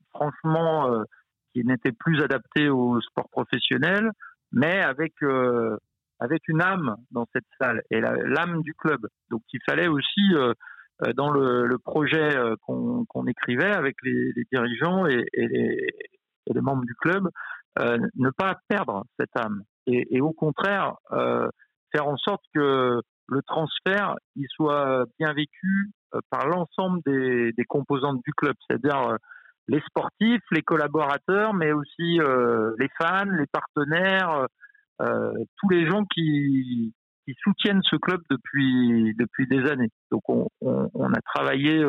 franchement, 0.09 0.91
euh, 0.91 1.03
qui 1.53 1.63
n'était 1.63 1.91
plus 1.91 2.21
adaptée 2.23 2.69
au 2.69 2.99
sport 3.01 3.29
professionnel, 3.29 4.11
mais 4.51 4.81
avec 4.81 5.13
euh, 5.23 5.77
avec 6.19 6.47
une 6.47 6.61
âme 6.61 6.95
dans 7.11 7.27
cette 7.33 7.45
salle 7.59 7.81
et 7.89 7.99
l'âme 7.99 8.61
du 8.61 8.73
club. 8.73 9.07
Donc, 9.29 9.41
il 9.51 9.59
fallait 9.65 9.87
aussi 9.87 10.21
dans 11.17 11.31
le, 11.31 11.65
le 11.65 11.77
projet 11.79 12.29
qu'on 12.61 13.27
écrivait 13.27 13.73
avec 13.73 13.97
les, 14.03 14.31
les 14.33 14.43
dirigeants 14.49 15.05
et, 15.05 15.25
et, 15.33 15.47
les, 15.47 15.87
et, 16.47 16.53
les, 16.53 16.61
membres 16.61 16.85
du 16.85 16.95
club, 16.95 17.27
ne 17.77 18.29
pas 18.29 18.57
perdre 18.69 19.03
cette 19.19 19.35
âme 19.35 19.63
et, 19.87 20.15
et 20.15 20.21
au 20.21 20.31
contraire 20.31 20.95
faire 21.09 22.07
en 22.07 22.17
sorte 22.17 22.41
que 22.53 23.01
le 23.27 23.41
transfert 23.43 24.15
il 24.35 24.47
soit 24.49 25.05
bien 25.19 25.33
vécu 25.33 25.91
euh, 26.13 26.19
par 26.29 26.47
l'ensemble 26.47 27.01
des, 27.05 27.51
des, 27.53 27.65
composantes 27.65 28.21
du 28.25 28.33
club, 28.33 28.55
c'est-à-dire 28.67 29.09
euh, 29.09 29.15
les 29.67 29.81
sportifs, 29.81 30.43
les 30.51 30.61
collaborateurs, 30.61 31.53
mais 31.53 31.71
aussi 31.71 32.19
euh, 32.19 32.73
les 32.79 32.89
fans, 32.99 33.25
les 33.25 33.47
partenaires, 33.47 34.47
tous 34.99 35.69
les 35.69 35.89
gens 35.89 36.05
qui, 36.05 36.93
qui, 37.25 37.35
soutiennent 37.43 37.81
ce 37.83 37.97
club 37.97 38.21
depuis 38.29 39.13
depuis 39.17 39.47
des 39.47 39.69
années. 39.69 39.89
Donc 40.11 40.21
on, 40.29 40.47
on, 40.61 40.89
on 40.93 41.11
a 41.11 41.19
travaillé 41.33 41.83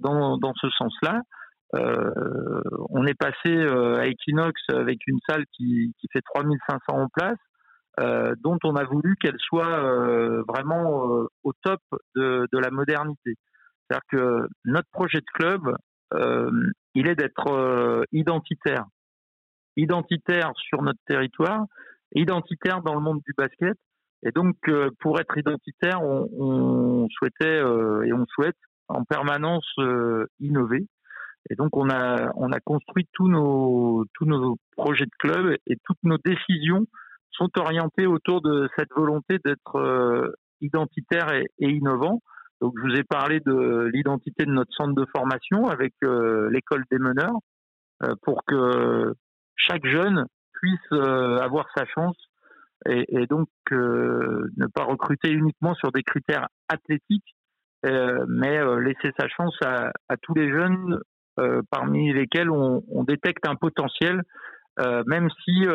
dans, 0.00 0.38
dans 0.38 0.54
ce 0.54 0.70
sens-là. 0.70 1.20
Euh, 1.76 2.60
on 2.88 3.06
est 3.06 3.14
passé 3.14 3.54
à 3.54 4.06
Equinox 4.06 4.60
avec 4.70 4.98
une 5.06 5.18
salle 5.28 5.44
qui, 5.52 5.94
qui 6.00 6.08
fait 6.12 6.22
3500 6.34 6.78
en 6.88 7.08
place, 7.08 7.38
euh, 7.98 8.34
dont 8.42 8.58
on 8.64 8.76
a 8.76 8.84
voulu 8.84 9.16
qu'elle 9.16 9.38
soit 9.38 9.84
euh, 9.84 10.42
vraiment 10.48 11.12
euh, 11.12 11.26
au 11.42 11.52
top 11.64 11.80
de, 12.14 12.46
de 12.50 12.58
la 12.58 12.70
modernité. 12.70 13.34
C'est-à-dire 13.88 14.06
que 14.10 14.48
notre 14.64 14.88
projet 14.90 15.18
de 15.18 15.26
club, 15.34 15.76
il 16.94 17.08
est 17.08 17.14
d'être 17.14 18.04
identitaire, 18.12 18.84
identitaire 19.76 20.52
sur 20.56 20.82
notre 20.82 20.98
territoire, 21.06 21.66
identitaire 22.14 22.82
dans 22.82 22.94
le 22.94 23.00
monde 23.00 23.20
du 23.26 23.32
basket. 23.36 23.76
Et 24.24 24.30
donc, 24.30 24.56
pour 25.00 25.20
être 25.20 25.36
identitaire, 25.36 26.02
on, 26.02 26.28
on 26.38 27.08
souhaitait 27.10 27.58
et 27.58 28.12
on 28.12 28.26
souhaite 28.26 28.56
en 28.88 29.04
permanence 29.04 29.68
innover. 30.38 30.86
Et 31.48 31.54
donc, 31.54 31.76
on 31.76 31.88
a 31.88 32.32
on 32.36 32.52
a 32.52 32.60
construit 32.60 33.08
tous 33.12 33.28
nos 33.28 34.04
tous 34.14 34.26
nos 34.26 34.58
projets 34.76 35.06
de 35.06 35.16
club 35.18 35.56
et 35.66 35.76
toutes 35.84 36.02
nos 36.02 36.18
décisions 36.18 36.86
sont 37.32 37.48
orientés 37.58 38.06
autour 38.06 38.42
de 38.42 38.68
cette 38.76 38.92
volonté 38.94 39.38
d'être 39.44 39.76
euh, 39.76 40.32
identitaire 40.60 41.32
et, 41.32 41.46
et, 41.58 41.70
innovant. 41.70 42.20
Donc, 42.60 42.74
je 42.76 42.82
vous 42.82 42.96
ai 42.96 43.04
parlé 43.04 43.40
de 43.40 43.88
l'identité 43.92 44.44
de 44.44 44.50
notre 44.50 44.72
centre 44.74 44.94
de 44.94 45.06
formation 45.16 45.68
avec 45.68 45.94
euh, 46.04 46.50
l'école 46.50 46.84
des 46.90 46.98
meneurs 46.98 47.38
euh, 48.02 48.14
pour 48.22 48.44
que 48.44 49.14
chaque 49.56 49.86
jeune 49.86 50.26
puisse 50.52 50.92
avoir 50.92 51.66
sa 51.74 51.86
chance 51.86 52.16
et, 52.86 53.06
et 53.08 53.26
donc 53.26 53.48
ne 53.70 54.66
pas 54.66 54.84
recruter 54.84 55.30
uniquement 55.30 55.74
sur 55.74 55.90
des 55.90 56.02
critères 56.02 56.48
athlétiques, 56.68 57.34
mais 57.82 58.60
laisser 58.80 59.10
sa 59.18 59.26
chance 59.28 59.56
à, 59.64 59.90
à 60.08 60.16
tous 60.18 60.34
les 60.34 60.50
jeunes 60.50 61.00
parmi 61.70 62.12
lesquels 62.12 62.50
on, 62.50 63.04
détecte 63.04 63.46
un 63.46 63.56
potentiel, 63.56 64.22
même 65.06 65.28
si 65.44 65.66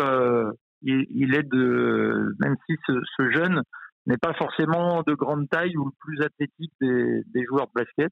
il, 0.86 1.36
est 1.36 1.44
de, 1.44 2.36
même 2.40 2.56
si 2.68 2.76
ce, 2.88 3.30
jeune 3.32 3.62
n'est 4.06 4.18
pas 4.18 4.34
forcément 4.34 5.04
de 5.06 5.14
grande 5.14 5.50
taille 5.50 5.76
ou 5.78 5.86
le 5.86 5.92
plus 6.00 6.22
athlétique 6.22 6.74
des, 6.80 7.46
joueurs 7.46 7.68
de 7.68 7.82
basket, 7.82 8.12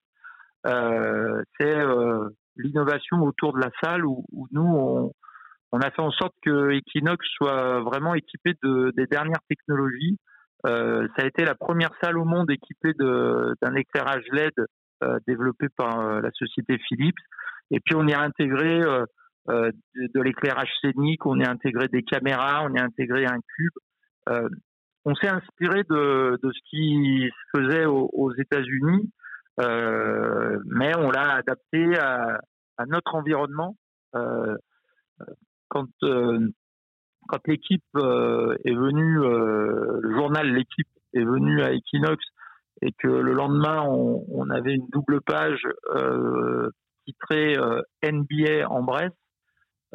euh, 0.65 1.43
c'est 1.59 1.77
euh, 1.77 2.29
l'innovation 2.57 3.21
autour 3.21 3.53
de 3.53 3.59
la 3.59 3.69
salle 3.81 4.05
où, 4.05 4.25
nous 4.51 5.11
on, 5.71 5.79
a 5.79 5.91
fait 5.91 6.01
en 6.01 6.11
sorte 6.11 6.33
que 6.43 6.71
Equinox 6.71 7.25
soit 7.35 7.81
vraiment 7.81 8.15
équipé 8.15 8.53
de, 8.63 8.91
des 8.95 9.07
dernières 9.07 9.41
technologies. 9.49 10.17
Euh, 10.65 11.07
ça 11.15 11.23
a 11.23 11.27
été 11.27 11.45
la 11.45 11.55
première 11.55 11.91
salle 12.01 12.17
au 12.17 12.25
monde 12.25 12.49
équipée 12.49 12.93
d'un 12.93 13.75
éclairage 13.75 14.23
LED 14.31 14.53
développé 15.27 15.67
par 15.75 16.21
la 16.21 16.31
société 16.31 16.77
Philips. 16.87 17.19
Et 17.71 17.79
puis 17.79 17.95
on 17.95 18.07
y 18.07 18.13
a 18.13 18.21
intégré 18.21 18.81
euh, 19.49 19.71
de, 19.95 20.21
l'éclairage 20.21 20.69
scénique, 20.81 21.25
on 21.25 21.39
est 21.39 21.47
intégré 21.47 21.87
des 21.87 22.03
caméras, 22.03 22.65
on 22.65 22.75
est 22.75 22.81
intégré 22.81 23.25
un 23.25 23.39
cube. 23.55 23.73
Euh, 24.29 24.47
on 25.05 25.15
s'est 25.15 25.27
inspiré 25.27 25.83
de, 25.89 26.39
de, 26.41 26.51
ce 26.51 26.59
qui 26.69 27.29
se 27.29 27.59
faisait 27.59 27.85
aux, 27.85 28.33
États-Unis, 28.37 29.11
euh, 29.59 30.59
mais 30.65 30.95
on 30.97 31.11
l'a 31.11 31.33
adapté 31.35 31.97
à, 31.97 32.39
à, 32.77 32.85
notre 32.85 33.15
environnement. 33.15 33.75
Euh, 34.15 34.55
quand 35.67 35.89
euh, 36.03 36.47
quand 37.27 37.47
l'équipe 37.47 37.83
est 37.95 38.75
venue, 38.75 39.17
le 39.17 40.13
journal 40.17 40.53
l'équipe 40.53 40.87
est 41.13 41.23
venu 41.23 41.61
à 41.61 41.71
Equinox 41.71 42.21
et 42.81 42.91
que 42.91 43.07
le 43.07 43.31
lendemain 43.31 43.81
on, 43.87 44.25
on 44.29 44.49
avait 44.49 44.75
une 44.75 44.87
double 44.91 45.21
page 45.21 45.65
titrée 47.05 47.55
NBA 48.03 48.67
en 48.69 48.83
Brest, 48.83 49.15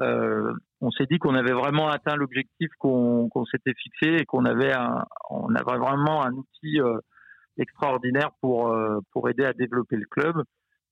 euh, 0.00 0.52
on 0.80 0.90
s'est 0.92 1.06
dit 1.10 1.18
qu'on 1.18 1.34
avait 1.34 1.52
vraiment 1.52 1.88
atteint 1.88 2.14
l'objectif 2.14 2.68
qu'on 2.78 3.28
s'était 3.50 3.74
fixé 3.74 4.16
et 4.20 4.24
qu'on 4.24 4.44
avait 4.44 4.72
avait 4.72 5.78
vraiment 5.78 6.22
un 6.22 6.32
outil 6.32 6.80
euh, 6.80 6.98
extraordinaire 7.58 8.30
pour 8.40 8.68
euh, 8.68 9.00
pour 9.12 9.28
aider 9.28 9.44
à 9.44 9.52
développer 9.52 9.96
le 9.96 10.06
club 10.08 10.44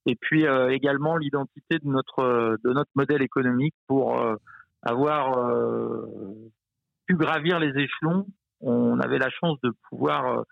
et 0.05 0.15
puis 0.15 0.45
également 0.69 1.17
l'identité 1.17 1.79
de 1.79 1.87
notre 1.87 2.57
de 2.63 2.73
notre 2.73 2.91
modèle 2.95 3.21
économique 3.21 3.75
pour 3.87 4.17
avoir 4.81 5.51
pu 7.05 7.15
gravir 7.15 7.59
les 7.59 7.77
échelons. 7.77 8.25
On 8.61 9.01
avait 9.01 9.19
la 9.19 9.29
chance 9.29 9.59
de 9.63 9.73
pouvoir 9.89 10.45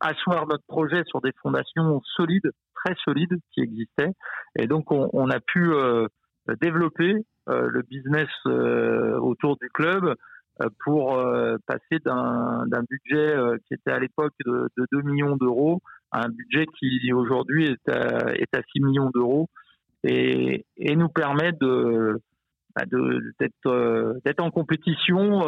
asseoir 0.00 0.46
notre 0.46 0.64
projet 0.66 1.02
sur 1.06 1.20
des 1.20 1.32
fondations 1.42 2.00
solides, 2.16 2.50
très 2.84 2.94
solides 3.04 3.36
qui 3.52 3.60
existaient, 3.60 4.12
et 4.58 4.66
donc 4.66 4.92
on, 4.92 5.10
on 5.12 5.28
a 5.30 5.40
pu 5.40 5.70
développer 6.60 7.24
euh, 7.48 7.68
le 7.68 7.82
business 7.82 8.28
euh, 8.46 9.18
autour 9.18 9.56
du 9.56 9.68
club 9.70 10.14
euh, 10.62 10.68
pour 10.84 11.18
passer 11.66 11.98
d'un 12.04 12.82
budget 12.88 13.34
qui 13.66 13.74
était 13.74 13.90
à 13.90 13.98
l'époque 13.98 14.34
de, 14.44 14.68
de, 14.76 14.86
2 14.92 15.02
millions 15.02 15.36
d'euros 15.36 15.80
à 16.12 16.26
un 16.26 16.28
budget 16.28 16.66
qui 16.78 17.12
aujourd'hui 17.12 17.66
est 17.66 17.88
à, 17.88 18.32
est 18.34 18.54
à 18.54 18.60
6 18.72 18.80
millions 18.82 19.10
d'euros. 19.10 19.48
Et, 20.04 20.64
et, 20.76 20.96
nous 20.96 21.08
permet 21.08 21.52
de 21.52 22.20
bah, 22.74 22.84
d'être 22.86 24.42
en 24.42 24.50
compétition 24.50 25.42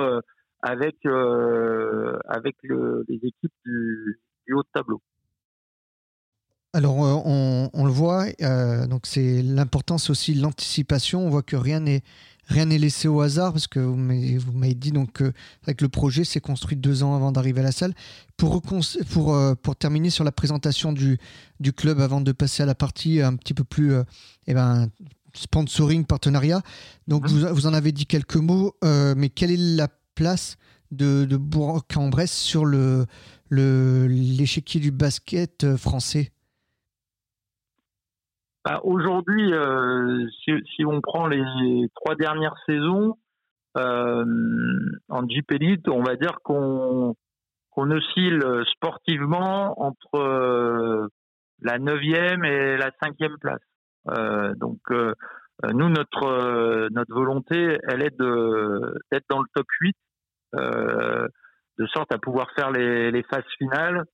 avec 0.62 0.96
avec 1.04 2.56
le, 2.62 3.04
les 3.08 3.16
équipes 3.16 3.54
du, 3.64 4.20
du 4.46 4.54
haut 4.54 4.62
de 4.62 4.68
tableau. 4.72 5.02
Alors, 6.74 7.04
euh, 7.04 7.68
on, 7.74 7.84
le 7.84 7.90
voit, 7.90 8.24
euh, 8.40 8.86
donc 8.86 9.02
c'est 9.04 9.42
l'importance 9.42 10.08
aussi 10.08 10.34
de 10.34 10.40
l'anticipation. 10.40 11.26
On 11.26 11.28
voit 11.28 11.42
que 11.42 11.56
rien 11.56 11.80
n'est 11.80 12.02
rien 12.46 12.64
n'est 12.64 12.78
laissé 12.78 13.08
au 13.08 13.20
hasard 13.20 13.52
parce 13.52 13.66
que 13.66 13.78
vous 13.78 13.94
m'avez 13.94 14.74
dit 14.74 14.90
donc 14.90 15.12
que 15.12 15.32
avec 15.62 15.80
le 15.80 15.88
projet 15.88 16.24
c'est 16.24 16.40
construit 16.40 16.76
deux 16.76 17.02
ans 17.02 17.14
avant 17.14 17.30
d'arriver 17.30 17.60
à 17.60 17.64
la 17.64 17.72
salle. 17.72 17.92
Pour 18.38 18.62
pour 18.62 19.34
euh, 19.34 19.54
pour 19.54 19.76
terminer 19.76 20.08
sur 20.08 20.24
la 20.24 20.32
présentation 20.32 20.94
du 20.94 21.18
du 21.60 21.74
club 21.74 22.00
avant 22.00 22.22
de 22.22 22.32
passer 22.32 22.62
à 22.62 22.66
la 22.66 22.74
partie 22.74 23.20
un 23.20 23.36
petit 23.36 23.52
peu 23.52 23.64
plus 23.64 23.92
eh 24.46 24.54
ben 24.54 24.88
sponsoring 25.34 26.06
partenariat. 26.06 26.62
Donc 27.06 27.24
mmh. 27.24 27.26
vous, 27.28 27.54
vous 27.54 27.66
en 27.66 27.74
avez 27.74 27.92
dit 27.92 28.06
quelques 28.06 28.36
mots, 28.36 28.74
mais 28.82 29.28
quelle 29.28 29.50
est 29.50 29.76
la 29.76 29.88
place 30.14 30.56
de, 30.90 31.24
de 31.24 31.36
Bourg-en-Bresse 31.36 32.36
sur 32.36 32.64
le 32.64 33.06
l'échiquier 33.50 34.80
du 34.80 34.90
basket 34.90 35.76
français 35.76 36.32
bah, 38.64 38.80
Aujourd'hui, 38.82 39.52
euh, 39.52 40.26
si, 40.44 40.84
on 40.86 41.00
prend 41.00 41.26
les 41.26 41.44
trois 41.94 42.14
dernières 42.14 42.56
saisons 42.66 43.18
euh, 43.76 44.24
en 45.08 45.28
Jeep 45.28 45.52
on 45.88 46.02
va 46.02 46.16
dire 46.16 46.38
qu'on 46.42 47.14
oscille 47.76 48.40
sportivement 48.72 49.80
entre 49.80 50.16
euh, 50.16 51.08
la 51.60 51.78
neuvième 51.78 52.44
et 52.44 52.76
la 52.76 52.90
cinquième 53.02 53.38
place. 53.38 53.60
Euh, 54.08 54.54
donc, 54.56 54.80
euh, 54.90 55.14
nous, 55.72 55.88
notre 55.88 56.88
notre 56.90 57.14
volonté, 57.14 57.78
elle 57.88 58.02
est 58.02 58.16
d'être 58.18 59.24
dans 59.28 59.40
le 59.40 59.46
top 59.54 59.66
8, 59.80 59.96
de 60.54 61.86
sorte 61.86 62.12
à 62.12 62.18
pouvoir 62.18 62.50
faire 62.56 62.70
les, 62.70 63.10
les 63.10 63.22
phases 63.22 63.44
finales 63.58 64.04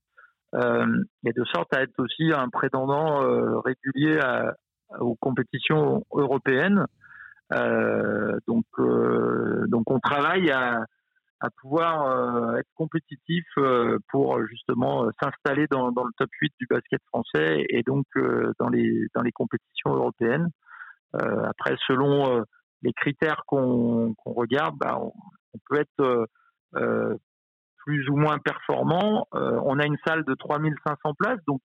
et 0.54 1.32
de 1.32 1.44
sorte 1.44 1.74
à 1.74 1.82
être 1.82 1.98
aussi 1.98 2.32
un 2.32 2.48
prétendant 2.48 3.20
régulier 3.60 4.18
à, 4.18 4.54
aux 5.00 5.16
compétitions 5.16 6.04
européennes. 6.12 6.84
donc 7.50 8.66
donc 8.76 9.90
on 9.90 10.00
travaille 10.00 10.50
à 10.50 10.84
à 11.40 11.50
pouvoir 11.60 12.06
euh, 12.06 12.56
être 12.56 12.68
compétitif 12.74 13.44
euh, 13.58 13.98
pour 14.08 14.44
justement 14.46 15.04
euh, 15.04 15.10
s'installer 15.22 15.66
dans, 15.70 15.92
dans, 15.92 16.04
le 16.04 16.10
top 16.18 16.30
8 16.40 16.52
du 16.58 16.66
basket 16.68 17.00
français 17.08 17.64
et 17.68 17.82
donc 17.82 18.06
dans 18.58 18.68
les 18.68 19.06
dans 19.14 19.22
les 19.22 19.32
compétitions 19.32 19.94
européennes. 19.94 20.48
Après, 21.14 21.76
selon 21.86 22.44
les 22.82 22.92
critères 22.92 23.42
qu'on 23.46 24.14
qu'on 24.14 24.32
regarde, 24.32 24.76
bah, 24.78 24.98
on, 25.00 25.12
peut 25.68 25.80
être 25.80 26.26
plus 27.84 28.08
ou 28.08 28.16
moins 28.16 28.38
performant. 28.38 29.26
on 29.32 29.78
a 29.78 29.86
une 29.86 29.98
salle 30.06 30.24
de 30.24 30.34
3500 30.34 31.14
places, 31.18 31.40
donc 31.46 31.62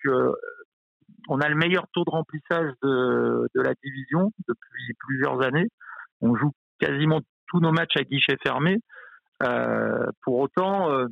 on 1.29 1.41
a 1.41 1.49
le 1.49 1.55
meilleur 1.55 1.87
taux 1.93 2.05
de 2.05 2.11
remplissage 2.11 2.73
de, 2.83 3.49
de 3.55 3.61
la 3.61 3.75
division 3.83 4.33
depuis 4.49 4.95
plusieurs 5.07 5.45
années. 5.45 5.69
On 6.21 6.35
joue 6.37 6.53
quasiment 6.79 7.21
tous 7.49 7.61
nos 7.61 7.73
matchs 7.73 7.97
à 7.97 8.03
guichet 8.03 8.37
fermé. 8.43 8.79
Euh, 9.43 10.07
pour 10.23 10.39
autant, 10.39 10.91
euh, 10.91 11.07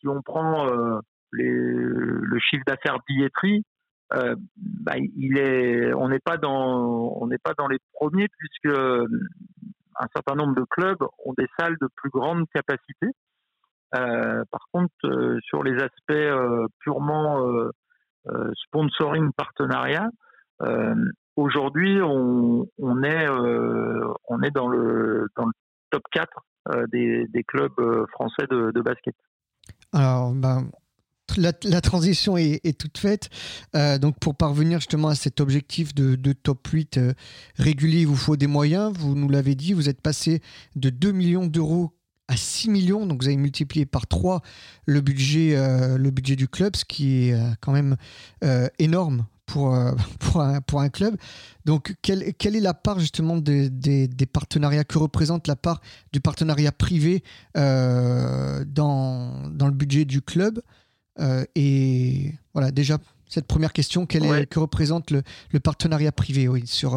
si 0.00 0.08
on 0.08 0.22
prend 0.22 0.68
euh, 0.68 0.98
les, 1.32 1.50
le 1.50 2.38
chiffre 2.38 2.64
d'affaires 2.66 2.98
billetterie, 3.08 3.64
bah, 4.10 4.94
il 4.96 5.38
est, 5.38 5.92
on 5.94 6.08
n'est 6.08 6.18
pas 6.18 6.36
dans, 6.36 7.26
les 7.26 7.78
premiers 7.92 8.28
puisque 8.28 8.76
un 8.76 10.06
certain 10.14 10.34
nombre 10.34 10.54
de 10.54 10.64
clubs 10.68 11.02
ont 11.24 11.34
des 11.36 11.46
salles 11.58 11.76
de 11.80 11.88
plus 11.96 12.10
grande 12.10 12.44
capacité. 12.54 13.08
Euh, 13.96 14.44
par 14.50 14.66
contre, 14.72 15.38
sur 15.44 15.62
les 15.62 15.80
aspects 15.82 16.72
purement 16.80 17.44
sponsoring, 18.66 19.30
partenariat, 19.36 20.10
aujourd'hui, 21.36 22.00
on, 22.02 22.66
est, 23.02 23.28
on 23.28 24.42
est 24.42 24.50
dans 24.50 24.68
le, 24.68 25.28
top 25.94 26.02
4 26.12 26.28
euh, 26.70 26.86
des, 26.88 27.44
clubs 27.46 27.78
euh, 27.78 28.06
français 28.12 28.46
de, 28.50 28.80
basket. 28.80 29.14
Alors, 29.92 30.32
ben, 30.32 30.70
la, 31.36 31.80
transition 31.80 32.36
est, 32.36 32.78
toute 32.78 32.98
faite. 32.98 33.28
Euh, 33.74 33.98
donc, 33.98 34.18
pour 34.18 34.34
parvenir 34.34 34.80
justement 34.80 35.08
à 35.08 35.14
cet 35.14 35.40
objectif 35.40 35.94
de, 35.94 36.32
top 36.32 36.66
8 36.66 37.00
régulier, 37.56 38.00
il 38.00 38.06
vous 38.06 38.16
faut 38.16 38.36
des 38.36 38.46
moyens. 38.46 38.92
Vous 38.98 39.14
nous 39.14 39.28
l'avez 39.28 39.54
dit, 39.54 39.72
vous 39.72 39.88
êtes 39.88 40.00
passé 40.00 40.42
de 40.76 40.90
2 40.90 41.12
millions 41.12 41.46
d'euros 41.46 41.92
à 42.28 42.36
6 42.36 42.70
millions. 42.70 43.06
Donc, 43.06 43.22
vous 43.22 43.28
avez 43.28 43.36
multiplié 43.36 43.86
par 43.86 44.06
3 44.06 44.42
le 44.86 45.00
budget, 45.00 45.56
le 45.96 46.10
budget 46.10 46.36
du 46.36 46.48
club, 46.48 46.76
ce 46.76 46.84
qui 46.84 47.28
est 47.28 47.36
quand 47.60 47.72
même 47.72 47.96
énorme 48.78 49.26
pour, 49.46 49.74
euh, 49.74 49.92
un, 50.34 50.88
club. 50.88 51.16
Donc, 51.64 51.94
quelle, 52.02 52.22
est 52.22 52.60
la 52.60 52.74
part 52.74 52.98
justement 52.98 53.36
des, 53.36 54.08
partenariats 54.32 54.84
Que 54.84 54.98
représente 54.98 55.46
la 55.46 55.56
part 55.56 55.80
du 56.12 56.20
partenariat 56.20 56.72
privé 56.72 57.22
euh, 57.56 58.64
dans 58.66 59.50
le 59.60 59.70
budget 59.70 60.04
du 60.04 60.22
club? 60.22 60.60
Euh, 61.20 61.44
Et 61.54 62.32
voilà, 62.52 62.70
déjà, 62.70 62.98
cette 63.28 63.46
première 63.46 63.72
question, 63.72 64.06
quelle 64.06 64.24
est, 64.24 64.46
que 64.46 64.58
représente 64.58 65.10
le, 65.10 65.22
le, 65.52 65.60
partenariat 65.60 66.12
privé 66.12 66.48
oui, 66.48 66.66
sur, 66.66 66.96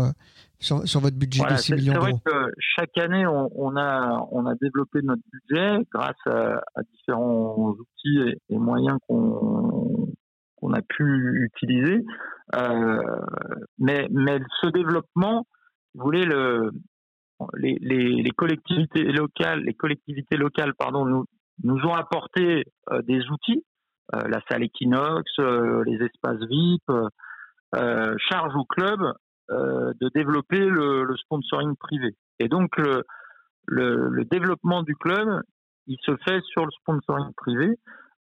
sur, 0.59 0.87
sur, 0.87 0.99
votre 0.99 1.17
budget 1.17 1.43
de 1.49 1.55
6 1.55 1.73
millions 1.73 1.93
d'euros? 1.93 2.05
C'est 2.25 2.31
vrai 2.33 2.47
que 2.47 2.51
chaque 2.59 2.97
année, 2.97 3.25
on, 3.27 3.49
on, 3.55 3.75
a, 3.75 4.27
on 4.31 4.45
a 4.45 4.55
développé 4.55 5.01
notre 5.03 5.23
budget 5.31 5.85
grâce 5.93 6.15
à, 6.25 6.61
différents 6.93 7.71
outils 7.71 8.19
et, 8.19 8.53
et 8.53 8.57
moyens 8.57 8.97
qu'on 9.07 10.13
qu'on 10.57 10.73
a 10.73 10.81
pu 10.81 11.43
utiliser. 11.45 12.03
Euh, 12.55 13.19
mais, 13.77 14.07
mais 14.11 14.39
ce 14.61 14.69
développement, 14.69 15.45
vous 15.93 16.03
voulez, 16.03 16.25
le, 16.25 16.71
les, 17.55 17.77
les, 17.79 18.21
les, 18.23 18.31
collectivités 18.31 19.03
locales, 19.03 19.61
les 19.61 19.73
collectivités 19.73 20.37
locales, 20.37 20.73
pardon, 20.77 21.05
nous, 21.05 21.25
nous 21.63 21.79
ont 21.85 21.93
apporté 21.93 22.65
euh, 22.91 23.01
des 23.03 23.19
outils, 23.29 23.63
euh, 23.63 23.76
la 24.13 24.39
salle 24.49 24.63
Equinox, 24.63 25.23
les 25.37 25.99
espaces 26.03 26.39
VIP, 26.49 26.91
charge 27.73 28.55
au 28.55 28.65
club 28.65 28.99
de 29.49 30.09
développer 30.13 30.59
le, 30.59 31.03
le, 31.03 31.17
sponsoring 31.17 31.75
privé. 31.75 32.15
Et 32.39 32.47
donc 32.47 32.77
le, 32.77 33.03
le, 33.65 34.09
le, 34.09 34.25
développement 34.25 34.83
du 34.83 34.95
club, 34.95 35.41
il 35.87 35.97
se 36.05 36.15
fait 36.25 36.41
sur 36.51 36.65
le 36.65 36.71
sponsoring 36.71 37.33
privé. 37.35 37.77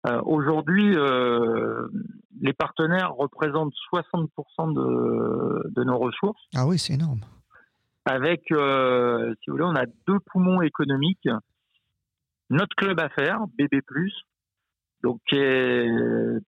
Euh, 0.06 0.22
aujourd'hui, 0.26 0.98
euh, 0.98 1.88
les 2.42 2.52
partenaires 2.52 3.14
représentent 3.16 3.74
60% 3.94 4.74
de, 4.74 5.70
de, 5.70 5.84
nos 5.84 5.98
ressources. 5.98 6.42
Ah 6.54 6.68
oui, 6.68 6.78
c'est 6.78 6.96
énorme. 6.96 7.22
Avec, 8.06 8.52
euh, 8.52 9.34
si 9.36 9.50
vous 9.50 9.54
voulez, 9.54 9.66
on 9.66 9.76
a 9.76 9.86
deux 10.08 10.20
poumons 10.32 10.62
économiques. 10.62 11.30
Notre 12.50 12.76
club 12.76 13.00
à 13.00 13.08
faire, 13.10 13.46
BB+, 13.58 13.80
donc 15.04 15.20
qui 15.28 15.36
est 15.36 15.88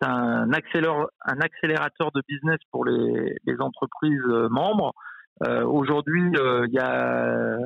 un, 0.03 0.49
un 0.51 1.41
accélérateur 1.41 2.13
de 2.13 2.23
business 2.29 2.59
pour 2.71 2.85
les, 2.85 3.37
les 3.45 3.61
entreprises 3.61 4.27
membres. 4.51 4.93
Aujourd'hui, 5.41 6.31
il 6.35 6.73
y 6.73 6.79
a 6.79 7.59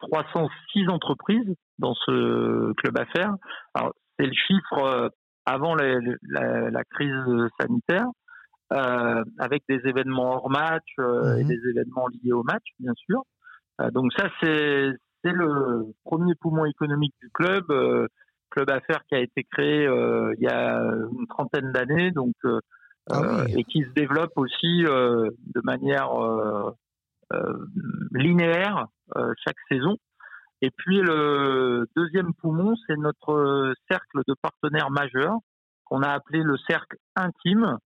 306 0.00 0.88
entreprises 0.88 1.54
dans 1.78 1.94
ce 1.94 2.72
club 2.74 2.98
à 2.98 3.06
faire. 3.06 3.34
Alors, 3.74 3.92
c'est 4.18 4.26
le 4.26 4.32
chiffre 4.32 4.78
euh, 4.78 5.08
avant 5.44 5.74
la, 5.74 5.98
la, 6.28 6.70
la 6.70 6.84
crise 6.84 7.48
sanitaire, 7.60 8.06
euh, 8.72 9.24
avec 9.38 9.62
des 9.68 9.80
événements 9.84 10.36
hors 10.36 10.50
match 10.50 10.84
euh, 10.98 11.36
et 11.36 11.44
mhm. 11.44 11.48
des 11.48 11.60
événements 11.70 12.08
liés 12.08 12.32
au 12.32 12.42
match, 12.42 12.64
bien 12.80 12.94
sûr. 12.96 13.22
Euh, 13.80 13.90
donc 13.90 14.12
ça, 14.16 14.28
c'est 14.40 14.90
c'est 15.24 15.32
le 15.32 15.92
premier 16.04 16.34
poumon 16.40 16.64
économique 16.66 17.14
du 17.20 17.30
club, 17.30 17.64
club 18.56 18.70
affaires 18.70 19.04
qui 19.08 19.14
a 19.14 19.20
été 19.20 19.44
créé 19.44 19.84
il 19.84 20.42
y 20.42 20.48
a 20.48 20.80
une 20.80 21.26
trentaine 21.28 21.72
d'années, 21.72 22.10
donc 22.10 22.34
ah 23.10 23.44
et 23.48 23.62
qui 23.64 23.82
se 23.82 23.90
développe 23.90 24.32
aussi 24.36 24.82
de 24.82 25.60
manière 25.62 26.10
linéaire 28.12 28.86
chaque 29.44 29.56
saison. 29.70 29.96
Et 30.62 30.70
puis 30.70 31.00
le 31.00 31.86
deuxième 31.94 32.32
poumon, 32.34 32.74
c'est 32.86 32.96
notre 32.96 33.74
cercle 33.90 34.22
de 34.26 34.34
partenaires 34.40 34.90
majeurs 34.90 35.38
qu'on 35.84 36.02
a 36.02 36.10
appelé 36.10 36.42
le 36.42 36.56
cercle 36.68 36.96
intime. 37.14 37.78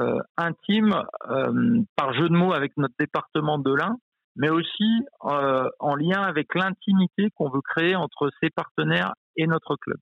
Euh, 0.00 0.20
intime 0.38 1.02
euh, 1.28 1.82
par 1.96 2.14
jeu 2.14 2.26
de 2.30 2.34
mots 2.34 2.54
avec 2.54 2.74
notre 2.78 2.94
département 2.98 3.58
de 3.58 3.74
l'Ain, 3.74 3.98
mais 4.36 4.48
aussi 4.48 5.04
euh, 5.26 5.68
en 5.80 5.96
lien 5.96 6.22
avec 6.22 6.54
l'intimité 6.54 7.28
qu'on 7.36 7.50
veut 7.50 7.60
créer 7.60 7.94
entre 7.94 8.30
ces 8.42 8.48
partenaires 8.48 9.12
et 9.36 9.46
notre 9.46 9.76
club. 9.76 9.98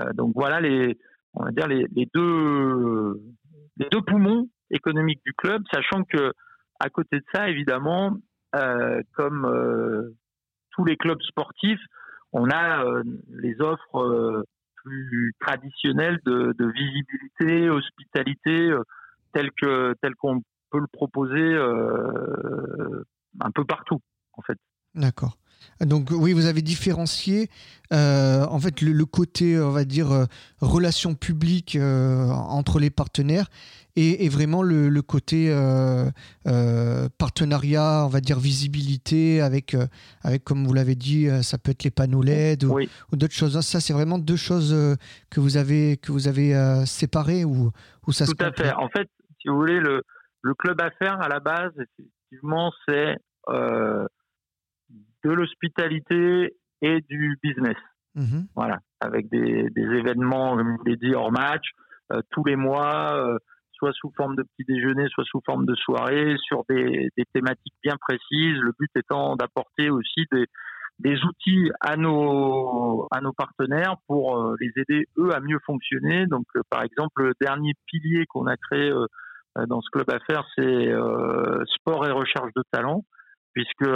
Euh, 0.00 0.12
donc 0.12 0.32
voilà 0.34 0.60
les, 0.60 0.98
on 1.34 1.44
va 1.44 1.50
dire 1.50 1.68
les, 1.68 1.86
deux, 2.14 3.20
les 3.76 3.88
deux 3.90 4.02
poumons 4.02 4.48
économiques 4.70 5.22
du 5.24 5.32
club, 5.32 5.62
sachant 5.72 6.04
que 6.04 6.32
à 6.78 6.90
côté 6.90 7.18
de 7.18 7.24
ça, 7.32 7.48
évidemment, 7.48 8.16
euh, 8.54 9.00
comme 9.14 10.14
tous 10.72 10.84
les 10.84 10.96
clubs 10.96 11.20
sportifs, 11.22 11.80
on 12.32 12.50
a 12.50 12.84
euh, 12.84 13.02
les 13.30 13.60
offres 13.60 13.98
euh, 13.98 14.44
plus 14.84 15.32
traditionnelles 15.40 16.18
de, 16.24 16.54
visibilité, 16.58 17.70
hospitalité, 17.70 18.70
euh, 18.70 18.82
telles 19.32 19.50
que 19.60 19.94
telles 20.02 20.14
qu'on 20.16 20.42
peut 20.70 20.78
le 20.78 20.86
proposer 20.92 21.56
un 23.40 23.50
peu 23.52 23.64
partout, 23.64 24.00
en 24.34 24.42
fait. 24.42 24.58
D'accord. 24.94 25.36
Donc 25.80 26.08
oui, 26.10 26.32
vous 26.32 26.46
avez 26.46 26.62
différencié 26.62 27.50
euh, 27.92 28.44
en 28.46 28.58
fait 28.58 28.80
le, 28.80 29.04
côté, 29.04 29.58
on 29.60 29.70
va 29.70 29.84
dire, 29.84 30.10
euh, 30.10 30.24
relation 30.60 31.14
publique 31.14 31.76
euh, 31.76 32.28
entre 32.28 32.80
les 32.80 32.90
partenaires 32.90 33.46
et, 33.98 34.28
vraiment 34.28 34.62
le, 34.62 35.00
côté 35.00 35.48
partenariat, 37.16 38.02
on 38.04 38.08
va 38.08 38.20
dire 38.20 38.38
visibilité 38.38 39.40
avec, 39.40 39.74
avec 40.22 40.44
comme 40.44 40.66
vous 40.66 40.74
l'avez 40.74 40.94
dit, 40.94 41.28
ça 41.42 41.56
peut 41.56 41.70
être 41.70 41.82
les 41.82 41.90
panneaux 41.90 42.22
LED 42.22 42.64
ou, 42.64 42.76
d'autres 43.12 43.32
choses. 43.32 43.58
Ça, 43.60 43.80
c'est 43.80 43.94
vraiment 43.94 44.18
deux 44.18 44.36
choses 44.36 44.76
que 45.30 45.40
vous 45.40 45.56
avez 45.56 45.96
que 45.96 46.12
vous 46.12 46.28
avez 46.28 46.84
séparées 46.84 47.46
ou, 47.46 47.72
ou 48.06 48.12
ça 48.12 48.26
Tout 48.26 48.36
à 48.40 48.52
fait. 48.52 48.70
En 48.74 48.90
fait, 48.90 49.08
si 49.40 49.48
vous 49.48 49.56
voulez, 49.56 49.80
le, 49.80 50.02
le 50.42 50.52
club 50.52 50.78
affaires 50.82 51.18
à 51.22 51.28
la 51.28 51.40
base, 51.40 51.72
effectivement, 51.78 52.70
c'est 52.86 53.16
de 55.26 55.32
l'hospitalité 55.32 56.56
et 56.82 57.00
du 57.08 57.38
business. 57.42 57.76
Mhm. 58.14 58.46
Voilà, 58.54 58.78
avec 59.00 59.28
des, 59.28 59.68
événements, 59.76 60.56
comme 60.56 60.78
je 60.84 60.90
l'ai 60.90 60.96
dit, 60.96 61.14
hors 61.14 61.32
match, 61.32 61.66
euh, 62.12 62.20
tous 62.30 62.44
les 62.44 62.56
mois, 62.56 63.14
euh, 63.14 63.38
soit 63.72 63.92
sous 63.92 64.12
forme 64.16 64.36
de 64.36 64.42
petit 64.42 64.64
déjeuner, 64.66 65.06
soit 65.08 65.24
sous 65.24 65.40
forme 65.44 65.66
de 65.66 65.74
soirée, 65.74 66.36
sur 66.46 66.62
des, 66.68 67.08
des 67.16 67.24
thématiques 67.34 67.74
bien 67.82 67.96
précises. 68.00 68.58
Le 68.60 68.72
but 68.78 68.90
étant 68.96 69.36
d'apporter 69.36 69.90
aussi 69.90 70.24
des, 70.30 70.46
des 71.00 71.18
outils 71.24 71.70
à 71.80 71.96
nos 71.96 73.06
à 73.10 73.20
nos 73.20 73.32
partenaires 73.32 73.96
pour 74.06 74.38
euh, 74.38 74.54
les 74.60 74.70
aider 74.76 75.06
eux 75.18 75.34
à 75.34 75.40
mieux 75.40 75.58
fonctionner. 75.66 76.26
Donc, 76.26 76.46
par 76.70 76.84
exemple, 76.84 77.24
le 77.24 77.32
dernier 77.40 77.72
pilier 77.86 78.24
qu'on 78.28 78.46
a 78.46 78.56
créé 78.56 78.92
dans 79.68 79.80
ce 79.80 79.90
club 79.90 80.08
affaires, 80.10 80.46
c'est 80.54 80.92
sport 81.78 82.06
et 82.06 82.12
recherche 82.12 82.52
de 82.54 82.62
talent, 82.70 83.04
puisque 83.56 83.90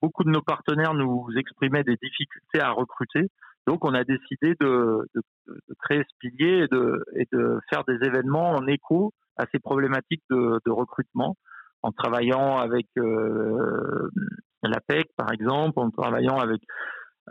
beaucoup 0.00 0.24
de 0.24 0.30
nos 0.30 0.40
partenaires 0.40 0.94
nous 0.94 1.26
exprimaient 1.36 1.84
des 1.84 1.96
difficultés 2.02 2.60
à 2.60 2.70
recruter. 2.70 3.28
Donc, 3.66 3.84
on 3.84 3.92
a 3.92 4.04
décidé 4.04 4.54
de, 4.58 5.06
de, 5.14 5.22
de 5.46 5.74
créer 5.82 6.02
ce 6.02 6.16
pilier 6.18 6.64
et 6.64 6.66
de, 6.68 7.04
et 7.14 7.26
de 7.30 7.60
faire 7.68 7.84
des 7.84 7.98
événements 8.06 8.52
en 8.52 8.66
écho 8.66 9.12
à 9.36 9.44
ces 9.52 9.58
problématiques 9.58 10.22
de, 10.30 10.58
de 10.64 10.70
recrutement 10.70 11.36
en 11.82 11.92
travaillant 11.92 12.56
avec 12.56 12.86
euh, 12.96 14.08
l'APEC, 14.62 15.08
par 15.14 15.30
exemple, 15.30 15.78
en 15.78 15.90
travaillant 15.90 16.38
avec, 16.38 16.62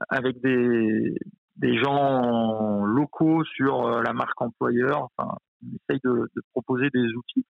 avec 0.10 0.40
des, 0.42 1.16
des 1.56 1.80
gens 1.80 2.86
locaux 2.86 3.44
sur 3.44 3.88
euh, 3.88 4.04
la 4.04 4.14
marque 4.14 4.40
employeur. 4.40 5.08
Enfin, 5.18 5.36
on 5.64 5.76
essaye 5.78 6.00
de, 6.04 6.30
de 6.36 6.42
proposer 6.54 6.92
des 6.94 7.08
outils. 7.14 7.46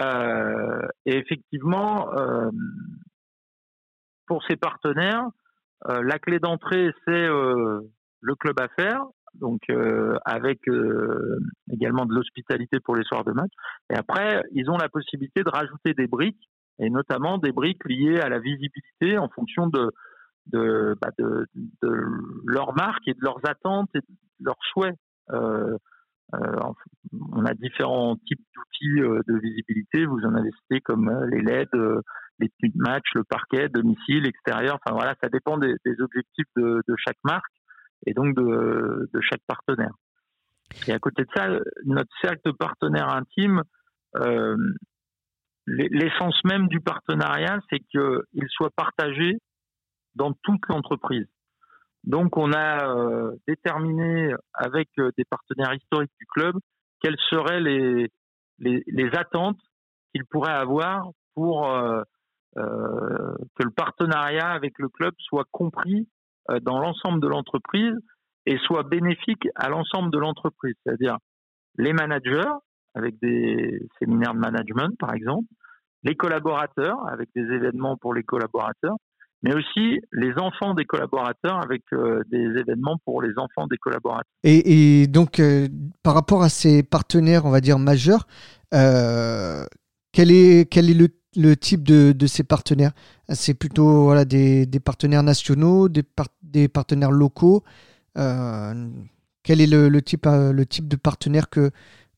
Euh, 0.00 0.86
et 1.04 1.16
effectivement, 1.16 2.12
euh, 2.14 2.50
pour 4.32 4.42
ces 4.48 4.56
partenaires, 4.56 5.28
euh, 5.90 6.02
la 6.02 6.18
clé 6.18 6.38
d'entrée, 6.38 6.90
c'est 7.06 7.12
euh, 7.12 7.82
le 8.22 8.34
club 8.34 8.58
affaires, 8.58 9.04
donc 9.34 9.60
euh, 9.68 10.16
avec 10.24 10.60
également 11.70 12.06
de 12.06 12.14
l'hospitalité 12.14 12.80
pour 12.80 12.96
les 12.96 13.04
soirs 13.04 13.24
de 13.24 13.32
match. 13.32 13.52
Et 13.90 13.94
après, 13.94 14.42
ils 14.52 14.70
ont 14.70 14.78
la 14.78 14.88
possibilité 14.88 15.42
de 15.42 15.50
rajouter 15.50 15.92
des 15.92 16.06
briques, 16.06 16.48
et 16.78 16.88
notamment 16.88 17.36
des 17.36 17.52
briques 17.52 17.84
liées 17.84 18.20
à 18.20 18.30
la 18.30 18.38
visibilité 18.38 19.18
en 19.18 19.28
fonction 19.28 19.66
de, 19.66 19.90
de, 20.46 20.96
bah 20.98 21.10
de, 21.18 21.46
leur 22.46 22.74
marque 22.74 23.06
et 23.08 23.12
de 23.12 23.20
leurs 23.20 23.46
attentes 23.46 23.90
et 23.94 24.00
de 24.00 24.46
leurs 24.46 24.64
souhaits. 24.72 24.96
On 25.28 27.44
a 27.44 27.52
différents 27.52 28.16
types 28.16 28.40
d'outils 28.56 29.02
de 29.02 29.38
visibilité. 29.40 30.06
Vous 30.06 30.24
en 30.24 30.34
avez 30.34 30.50
cité 30.62 30.80
comme 30.80 31.12
les 31.30 31.42
LED, 31.42 31.68
les 32.42 32.48
tenues 32.60 32.72
de 32.74 32.82
match, 32.82 33.04
le 33.14 33.24
parquet, 33.24 33.68
domicile, 33.68 34.26
extérieur. 34.26 34.78
Enfin 34.84 34.94
voilà, 34.94 35.14
ça 35.22 35.28
dépend 35.28 35.56
des, 35.58 35.76
objectifs 36.00 36.46
de, 36.56 36.82
de 36.86 36.94
chaque 36.96 37.18
marque 37.24 37.52
et 38.06 38.14
donc 38.14 38.34
de, 38.34 39.08
de, 39.12 39.20
chaque 39.20 39.42
partenaire. 39.46 39.92
Et 40.86 40.92
à 40.92 40.98
côté 40.98 41.22
de 41.22 41.28
ça, 41.34 41.48
notre 41.84 42.10
cercle 42.20 42.52
partenaire 42.54 43.08
intime, 43.14 43.62
euh, 44.16 44.56
l'essence 45.66 46.38
même 46.44 46.68
du 46.68 46.80
partenariat, 46.80 47.60
c'est 47.70 47.78
qu'il 47.78 48.48
soit 48.48 48.72
partagé 48.74 49.38
dans 50.14 50.32
toute 50.42 50.66
l'entreprise. 50.68 51.26
Donc 52.04 52.36
on 52.36 52.52
a 52.52 52.88
euh, 52.88 53.36
déterminé 53.46 54.34
avec 54.54 54.88
euh, 54.98 55.10
des 55.16 55.24
partenaires 55.24 55.72
historiques 55.74 56.12
du 56.18 56.26
club 56.26 56.56
quelles 57.00 57.18
seraient 57.30 57.60
les, 57.60 58.10
les, 58.58 59.10
attentes 59.16 59.58
qu'ils 60.12 60.24
pourraient 60.24 60.52
avoir 60.52 61.10
pour 61.34 61.66
que 62.56 63.62
le 63.62 63.70
partenariat 63.70 64.48
avec 64.48 64.78
le 64.78 64.88
club 64.88 65.14
soit 65.18 65.46
compris 65.50 66.06
euh, 66.50 66.58
dans 66.60 66.80
l'ensemble 66.80 67.20
de 67.20 67.28
l'entreprise 67.28 67.94
et 68.46 68.58
soit 68.58 68.82
bénéfique 68.82 69.46
à 69.54 69.68
l'ensemble 69.68 70.10
de 70.10 70.18
l'entreprise, 70.18 70.74
c'est-à-dire 70.84 71.16
les 71.78 71.92
managers 71.92 72.50
avec 72.94 73.14
des 73.22 73.80
séminaires 74.00 74.34
de 74.34 74.40
management 74.40 74.90
par 74.98 75.14
exemple, 75.14 75.46
les 76.02 76.16
collaborateurs 76.16 76.98
avec 77.08 77.28
des 77.36 77.42
événements 77.42 77.96
pour 77.96 78.12
les 78.12 78.24
collaborateurs, 78.24 78.96
mais 79.44 79.54
aussi 79.54 80.00
les 80.12 80.32
enfants 80.36 80.74
des 80.74 80.84
collaborateurs 80.84 81.62
avec 81.62 81.82
euh, 81.92 82.22
des 82.28 82.58
événements 82.58 82.96
pour 83.04 83.22
les 83.22 83.32
enfants 83.36 83.68
des 83.68 83.76
collaborateurs. 83.76 84.24
Et, 84.42 85.06
donc, 85.06 85.38
euh, 85.38 85.68
par 86.02 86.14
rapport 86.14 86.42
à 86.42 86.48
ces 86.48 86.82
partenaires, 86.82 87.44
on 87.44 87.50
va 87.50 87.60
dire 87.60 87.78
majeurs, 87.78 88.26
euh, 88.74 89.64
quel, 90.12 90.32
est, 90.32 90.68
quel 90.68 90.90
est 90.90 90.94
le 90.94 91.08
le 91.36 91.54
type 91.54 91.82
de, 91.82 92.12
de 92.12 92.26
ces 92.26 92.44
partenaires. 92.44 92.92
C'est 93.28 93.54
plutôt 93.54 94.12
des, 94.24 94.66
partenaires 94.84 95.22
nationaux, 95.22 95.88
des, 95.88 96.02
par, 96.02 96.26
des 96.42 96.68
partenaires 96.68 97.10
locaux. 97.10 97.62
Euh, 98.18 98.88
Quel 99.42 99.60
est 99.60 99.70
le, 99.70 99.88
le, 99.88 100.02
type, 100.02 100.26
euh, 100.26 100.52
le 100.52 100.66
type 100.66 100.88
de 100.88 100.96
partenaire 100.96 101.48
que, 101.48 101.70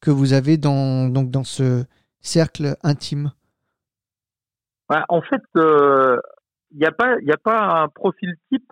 vous 0.07 0.35
avez 0.35 0.59
dans, 0.59 1.45
ce 1.45 1.85
cercle 2.21 2.77
intime? 2.83 3.33
Bah, 4.91 5.07
En 5.09 5.23
fait, 5.23 5.41
il 5.55 5.61
euh, 5.63 6.21
n'y 6.75 6.85
a, 6.85 6.93
pas, 6.93 7.83
un 7.83 7.89
profil 7.89 8.35
type 8.51 8.71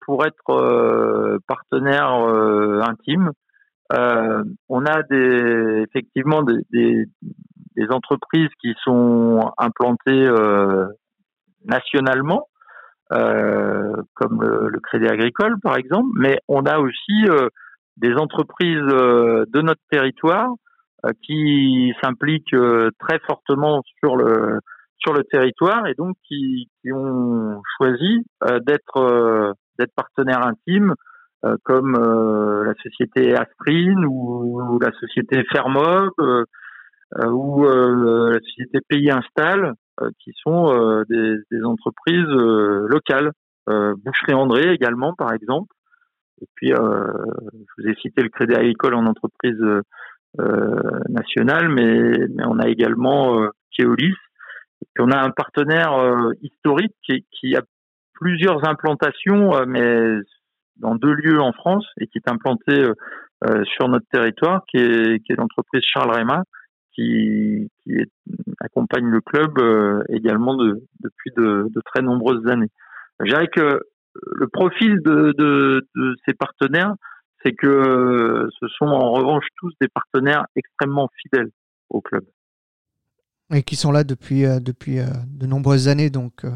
pour 0.00 0.24
être 0.24 1.38
partenaire 1.46 2.12
intime. 2.88 3.32
on 3.90 4.86
a 4.86 5.02
des, 5.02 5.84
effectivement 5.86 6.42
des, 6.42 7.06
des 7.76 7.88
entreprises 7.90 8.50
qui 8.60 8.74
sont 8.84 9.52
implantées 9.58 10.26
euh, 10.26 10.86
nationalement, 11.64 12.48
euh, 13.12 13.96
comme 14.14 14.42
le, 14.42 14.68
le, 14.68 14.80
Crédit 14.80 15.06
Agricole 15.06 15.56
par 15.62 15.76
exemple, 15.76 16.08
mais 16.14 16.38
on 16.48 16.64
a 16.64 16.78
aussi 16.78 17.28
euh, 17.28 17.48
des 17.96 18.14
entreprises 18.14 18.78
euh, 18.78 19.44
de 19.52 19.60
notre 19.60 19.80
territoire 19.90 20.50
euh, 21.04 21.10
qui 21.22 21.92
s'impliquent 22.02 22.56
très 22.98 23.18
fortement 23.26 23.82
sur 23.98 24.16
le 24.16 24.60
sur 24.98 25.12
le 25.12 25.24
territoire 25.24 25.86
et 25.86 25.94
donc 25.94 26.16
qui, 26.26 26.70
qui 26.80 26.90
ont 26.92 27.60
choisi 27.76 28.24
d'être 28.66 29.54
d'être 29.78 29.92
partenaires 29.94 30.46
intimes 30.46 30.94
comme 31.62 31.92
la 32.64 32.72
société 32.82 33.36
Astrine 33.36 34.06
ou, 34.06 34.62
ou 34.62 34.78
la 34.78 34.92
société 34.92 35.44
Fermob 35.52 36.10
euh, 37.18 37.30
ou 37.30 37.64
euh, 37.66 38.32
la 38.32 38.40
société 38.40 38.78
Pays 38.88 39.10
Installe, 39.10 39.74
euh, 40.00 40.10
qui 40.18 40.32
sont 40.42 41.04
des, 41.08 41.36
des, 41.50 41.62
entreprises 41.62 42.26
locales. 42.26 43.32
Boucherie 43.66 44.34
André 44.34 44.72
également, 44.72 45.14
par 45.14 45.32
exemple. 45.32 45.72
Et 46.42 46.46
puis, 46.56 46.70
je 46.70 46.74
vous 47.78 47.88
ai 47.88 47.94
cité 48.02 48.22
le 48.22 48.28
Crédit 48.28 48.54
Agricole 48.54 48.94
en 48.94 49.06
entreprise 49.06 49.62
nationale, 51.08 51.68
mais, 51.68 52.12
mais, 52.34 52.44
on 52.46 52.58
a 52.58 52.68
également 52.68 53.48
Keolis. 53.70 54.16
Et 54.82 54.86
puis 54.92 55.02
on 55.02 55.10
a 55.10 55.18
un 55.18 55.30
partenaire 55.30 55.94
historique 56.42 56.94
qui, 57.04 57.24
qui, 57.30 57.56
a 57.56 57.62
plusieurs 58.12 58.68
implantations, 58.68 59.64
mais 59.66 60.18
dans 60.76 60.96
deux 60.96 61.14
lieux 61.14 61.40
en 61.40 61.52
France 61.52 61.86
et 61.98 62.06
qui 62.08 62.18
est 62.18 62.30
implanté 62.30 62.86
sur 63.64 63.88
notre 63.88 64.06
territoire, 64.12 64.62
qui 64.68 64.76
est, 64.76 65.24
qui 65.24 65.32
est 65.32 65.36
l'entreprise 65.36 65.82
Charles 65.86 66.14
Réma, 66.14 66.42
qui, 66.94 67.70
qui 67.82 67.92
accompagne 68.60 69.06
le 69.06 69.20
club 69.20 69.58
euh, 69.58 70.02
également 70.08 70.56
de, 70.56 70.82
depuis 71.00 71.30
de, 71.36 71.68
de, 71.68 71.80
très 71.84 72.02
nombreuses 72.02 72.46
années. 72.46 72.70
Je 73.20 73.26
dirais 73.26 73.48
que 73.48 73.80
le 74.14 74.48
profil 74.48 75.00
de, 75.02 75.34
de, 75.36 75.86
de 75.94 76.16
ces 76.26 76.34
partenaires, 76.34 76.94
c'est 77.44 77.52
que 77.52 78.48
ce 78.60 78.68
sont 78.68 78.86
en 78.86 79.12
revanche 79.12 79.44
tous 79.56 79.72
des 79.80 79.88
partenaires 79.88 80.46
extrêmement 80.56 81.08
fidèles 81.20 81.50
au 81.90 82.00
club. 82.00 82.24
Et 83.52 83.62
qui 83.62 83.76
sont 83.76 83.92
là 83.92 84.04
depuis, 84.04 84.46
euh, 84.46 84.60
depuis 84.60 85.00
euh, 85.00 85.06
de 85.28 85.46
nombreuses 85.46 85.88
années. 85.88 86.10
Donc, 86.10 86.46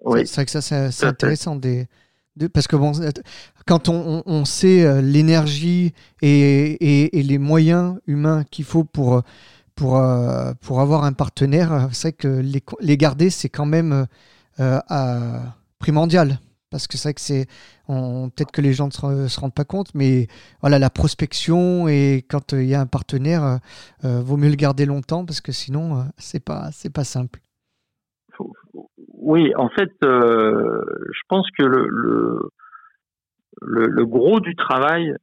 oui. 0.00 0.26
c'est 0.26 0.36
vrai 0.36 0.44
que 0.46 0.50
ça, 0.50 0.60
c'est 0.60 1.06
intéressant. 1.06 1.56
Des, 1.56 1.86
de, 2.36 2.46
parce 2.46 2.66
que 2.66 2.76
bon, 2.76 2.92
quand 3.66 3.88
on, 3.88 4.22
on 4.24 4.44
sait 4.44 5.02
l'énergie 5.02 5.92
et, 6.22 6.30
et, 6.30 7.18
et, 7.18 7.22
les 7.22 7.38
moyens 7.38 7.98
humains 8.06 8.44
qu'il 8.44 8.64
faut 8.64 8.84
pour 8.84 9.22
pour, 9.82 9.96
euh, 9.96 10.52
pour 10.64 10.80
avoir 10.80 11.02
un 11.02 11.12
partenaire, 11.12 11.72
euh, 11.72 11.86
c'est 11.90 12.08
vrai 12.08 12.16
que 12.16 12.40
les, 12.40 12.62
les 12.80 12.96
garder, 12.96 13.30
c'est 13.30 13.48
quand 13.48 13.66
même 13.66 14.06
euh, 14.60 14.78
primordial. 15.80 16.38
Parce 16.70 16.86
que 16.86 16.96
c'est 16.96 17.08
vrai 17.08 17.14
que 17.14 17.20
c'est. 17.20 17.46
Peut-être 17.86 18.52
que 18.52 18.62
les 18.62 18.72
gens 18.72 18.86
ne 18.86 19.26
se, 19.28 19.40
rendent 19.40 19.54
pas 19.54 19.64
compte, 19.64 19.94
mais 19.94 20.28
voilà, 20.62 20.78
la 20.78 20.88
prospection 20.88 21.86
et 21.86 22.24
quand 22.30 22.52
il 22.52 22.64
y 22.64 22.74
a 22.74 22.80
un 22.80 22.86
partenaire, 22.86 23.58
vaut 24.02 24.38
mieux 24.38 24.48
le 24.48 24.56
garder 24.56 24.86
longtemps 24.86 25.26
parce 25.26 25.42
que 25.42 25.52
sinon, 25.52 26.06
c'est 26.16 26.42
pas, 26.42 26.70
pas 26.94 27.04
simple. 27.04 27.40
Oui, 29.18 29.52
en 29.56 29.68
fait, 29.68 29.90
je 30.00 31.22
pense 31.28 31.46
que 31.58 31.62
le, 31.62 32.48
le, 33.60 34.06
gros 34.06 34.40
du 34.40 34.54
travail, 34.56 35.14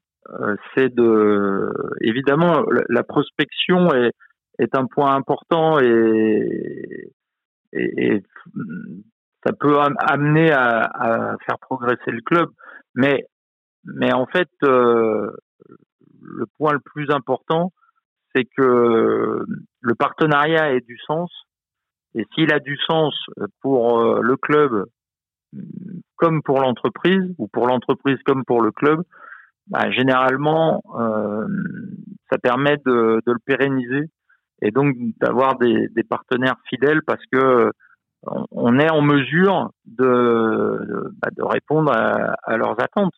c'est 0.76 0.94
de. 0.94 1.72
Évidemment, 2.02 2.64
la 2.90 3.02
prospection 3.02 3.92
est 3.96 4.12
est 4.60 4.76
un 4.76 4.86
point 4.86 5.16
important 5.16 5.80
et, 5.80 7.12
et, 7.74 8.16
et 8.16 8.24
ça 9.46 9.54
peut 9.54 9.80
amener 9.80 10.52
à, 10.52 10.82
à, 10.82 11.38
faire 11.46 11.60
progresser 11.60 12.12
le 12.12 12.22
club. 12.22 12.50
Mais, 12.96 13.26
mais 13.86 14.14
en 14.14 14.26
fait, 14.26 14.50
euh, 14.64 15.32
le 16.22 16.46
point 16.58 16.74
le 16.74 16.80
plus 16.80 17.10
important, 17.12 17.72
c'est 18.36 18.46
que 18.46 19.46
le 19.82 19.96
partenariat 19.96 20.74
ait 20.74 20.82
du 20.82 20.98
sens. 21.08 21.32
Et 22.16 22.26
s'il 22.34 22.54
a 22.54 22.60
du 22.60 22.78
sens 22.78 23.16
pour 23.62 24.22
le 24.22 24.36
club 24.36 24.86
comme 26.16 26.42
pour 26.44 26.60
l'entreprise, 26.60 27.34
ou 27.38 27.48
pour 27.48 27.66
l'entreprise 27.66 28.18
comme 28.26 28.44
pour 28.44 28.62
le 28.62 28.72
club, 28.72 29.04
bah, 29.68 29.90
généralement, 29.92 30.84
euh, 31.00 31.48
ça 32.32 32.38
permet 32.38 32.78
de, 32.86 33.22
de, 33.26 33.32
le 33.32 33.40
pérenniser 33.46 34.10
et 34.62 34.72
donc 34.72 34.96
d'avoir 35.20 35.58
des, 35.58 35.88
des, 35.90 36.04
partenaires 36.04 36.56
fidèles 36.70 37.02
parce 37.06 37.24
que 37.32 37.72
on 38.52 38.78
est 38.80 38.92
en 38.92 39.02
mesure 39.02 39.72
de, 39.86 41.10
bah, 41.22 41.30
répondre 41.40 41.92
à, 41.92 42.36
à, 42.44 42.58
leurs 42.58 42.82
attentes 42.82 43.14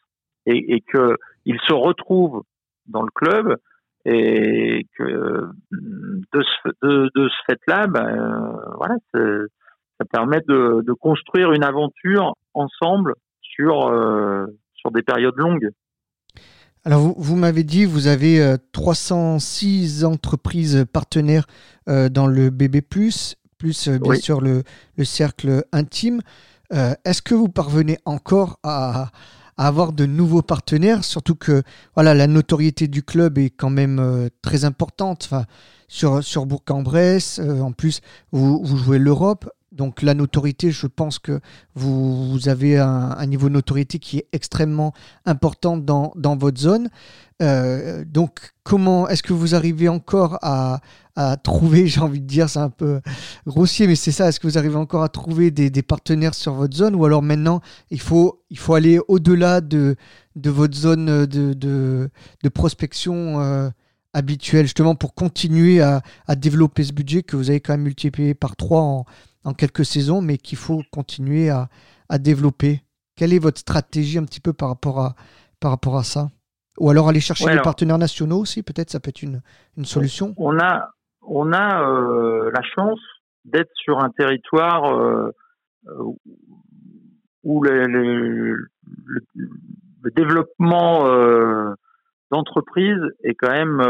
et, 0.46 0.76
et 0.76 0.82
qu'ils 0.82 1.60
se 1.68 1.74
retrouvent 1.74 2.44
dans 2.88 3.02
le 3.02 3.10
club 3.14 3.58
et 4.06 4.86
que 4.98 5.50
de 5.72 6.42
ce, 6.42 6.70
de, 6.82 7.10
de 7.16 7.30
ce 7.30 7.36
fait-là, 7.48 7.88
ben, 7.88 8.60
voilà, 8.78 8.96
ça 9.14 10.06
permet 10.12 10.42
de, 10.48 10.82
de, 10.82 10.94
construire 10.94 11.52
une 11.52 11.64
aventure 11.64 12.34
ensemble 12.54 13.14
sur, 13.42 13.90
euh, 13.90 14.46
sur 14.74 14.92
des 14.92 15.04
périodes 15.04 15.38
longues. 15.38 15.70
Alors, 16.84 17.02
vous, 17.02 17.16
vous 17.16 17.36
m'avez 17.36 17.64
dit, 17.64 17.86
vous 17.86 18.08
avez 18.08 18.56
306 18.72 20.04
euh, 20.04 20.08
entreprises 20.08 20.86
partenaires 20.92 21.46
euh, 21.88 22.10
dans 22.10 22.26
le 22.26 22.50
BB, 22.50 22.82
plus 22.82 23.36
euh, 23.88 24.00
bien 24.00 24.16
sûr 24.16 24.42
le, 24.42 24.64
le, 24.98 25.06
cercle 25.06 25.64
intime. 25.72 26.22
Est-ce 26.72 27.22
que 27.22 27.36
vous 27.36 27.50
parvenez 27.50 28.00
encore 28.06 28.58
à, 28.64 29.12
à, 29.58 29.68
avoir 29.68 29.92
de 29.92 30.06
nouveaux 30.06 30.42
partenaires? 30.42 31.04
Surtout 31.04 31.36
que 31.36 31.62
voilà, 31.96 32.14
la 32.14 32.28
notoriété 32.28 32.88
du 32.88 33.04
club 33.04 33.38
est 33.38 33.50
quand 33.50 33.70
même 33.70 34.30
très 34.42 34.64
importante. 34.64 35.26
Enfin, 35.26 35.46
sur, 35.90 36.24
sur 36.24 36.46
Bourg-en-Bresse, 36.46 37.40
en 37.40 37.74
plus, 37.74 38.00
vous, 38.32 38.64
vous 38.64 38.78
jouez 38.78 39.00
l'Europe. 39.00 39.50
Donc 39.72 40.02
la 40.02 40.14
notoriété, 40.14 40.70
je 40.72 40.86
pense 40.86 41.18
que 41.18 41.40
vous, 41.76 42.50
avez 42.50 42.78
un, 42.78 43.26
niveau 43.26 43.48
de 43.48 43.54
notoriété 43.54 44.00
qui 44.00 44.18
est 44.18 44.28
extrêmement 44.34 44.94
important 45.26 45.78
dans, 45.78 46.12
votre 46.36 46.60
zone. 46.60 46.90
Euh, 47.42 48.04
donc 48.06 48.52
comment 48.64 49.08
est-ce 49.08 49.24
que 49.24 49.32
vous 49.32 49.56
arrivez 49.56 49.88
encore 49.88 50.38
à, 50.42 50.82
trouver, 51.44 51.88
j'ai 51.88 52.02
envie 52.02 52.20
de 52.20 52.28
dire, 52.28 52.50
c'est 52.50 52.60
un 52.60 52.70
peu 52.70 53.00
grossier, 53.48 53.88
mais 53.88 53.96
c'est 53.96 54.12
ça, 54.12 54.28
est-ce 54.28 54.42
que 54.42 54.48
vous 54.48 54.58
arrivez 54.58 54.76
encore 54.76 55.04
à 55.04 55.10
trouver 55.10 55.52
des, 55.52 55.82
partenaires 55.82 56.34
sur 56.34 56.54
votre 56.54 56.76
zone 56.76 56.96
ou 56.96 57.06
alors 57.06 57.22
maintenant 57.22 57.62
il 57.92 58.02
faut, 58.02 58.42
aller 58.70 59.00
au-delà 59.08 59.62
de, 59.62 59.96
votre 60.36 60.76
zone 60.76 61.26
de, 61.26 61.54
de, 61.54 62.10
de 62.44 62.50
prospection 62.50 63.40
euh, 63.40 63.70
habituelle, 64.14 64.66
justement 64.66 64.96
pour 64.96 65.14
continuer 65.14 65.80
à, 65.80 66.02
à, 66.28 66.36
développer 66.36 66.84
ce 66.84 66.92
budget 66.92 67.24
que 67.24 67.38
vous 67.38 67.50
avez 67.50 67.62
quand 67.62 67.74
même 67.74 67.84
multiplié 67.84 68.34
par 68.34 68.58
trois 68.58 68.82
en 68.82 69.06
en 69.44 69.54
quelques 69.54 69.86
saisons, 69.86 70.22
mais 70.22 70.38
qu'il 70.38 70.58
faut 70.58 70.82
continuer 70.92 71.50
à, 71.50 71.70
à, 72.10 72.18
développer. 72.18 72.82
Quelle 73.16 73.34
est 73.34 73.40
votre 73.40 73.60
stratégie 73.60 74.18
un 74.18 74.26
petit 74.26 74.40
peu 74.40 74.54
par 74.54 74.70
rapport 74.70 75.00
à, 75.00 75.16
par 75.60 75.72
rapport 75.72 75.98
à 75.98 76.04
ça? 76.04 76.30
Ou 76.80 76.90
alors 76.90 77.10
aller 77.10 77.20
chercher 77.20 77.52
des 77.52 77.62
partenaires 77.62 77.98
nationaux 77.98 78.40
aussi, 78.40 78.64
peut-être 78.64 78.90
ça 78.90 79.00
peut 79.00 79.10
être 79.10 79.22
une, 79.22 79.42
une 79.78 79.86
solution? 79.86 80.34
On 80.38 80.58
a, 80.60 80.90
on 81.22 81.52
a 81.54 81.88
euh, 81.88 82.52
la 82.54 82.62
chance 82.62 83.00
d'être 83.46 83.72
sur 83.76 84.00
un 84.00 84.10
territoire 84.10 84.96
euh, 84.96 85.32
où 87.44 87.64
le, 87.64 87.86
le, 87.86 88.70
le, 89.36 90.12
développement 90.16 91.08
euh, 91.08 91.74
d'entreprise 92.32 93.02
est 93.24 93.36
quand 93.36 93.52
même 93.52 93.82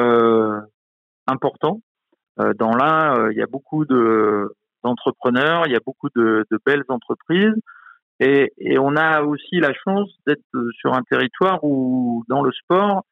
important. 1.27 1.81
dans 2.37 2.75
l'un, 2.75 3.29
il 3.31 3.37
y 3.37 3.41
a 3.41 3.47
beaucoup 3.47 3.85
de 3.85 4.55
d'entrepreneurs, 4.83 5.63
il 5.65 5.73
y 5.73 5.75
a 5.75 5.81
beaucoup 5.85 6.09
de, 6.15 6.45
de 6.49 6.59
belles 6.65 6.85
entreprises. 6.89 7.55
Et, 8.19 8.53
et, 8.59 8.77
on 8.77 8.95
a 8.95 9.23
aussi 9.23 9.59
la 9.59 9.73
chance 9.73 10.09
d'être 10.27 10.45
sur 10.79 10.93
un 10.93 11.01
territoire 11.09 11.63
où, 11.63 12.23
dans 12.29 12.43
le 12.43 12.51
sport, 12.51 13.03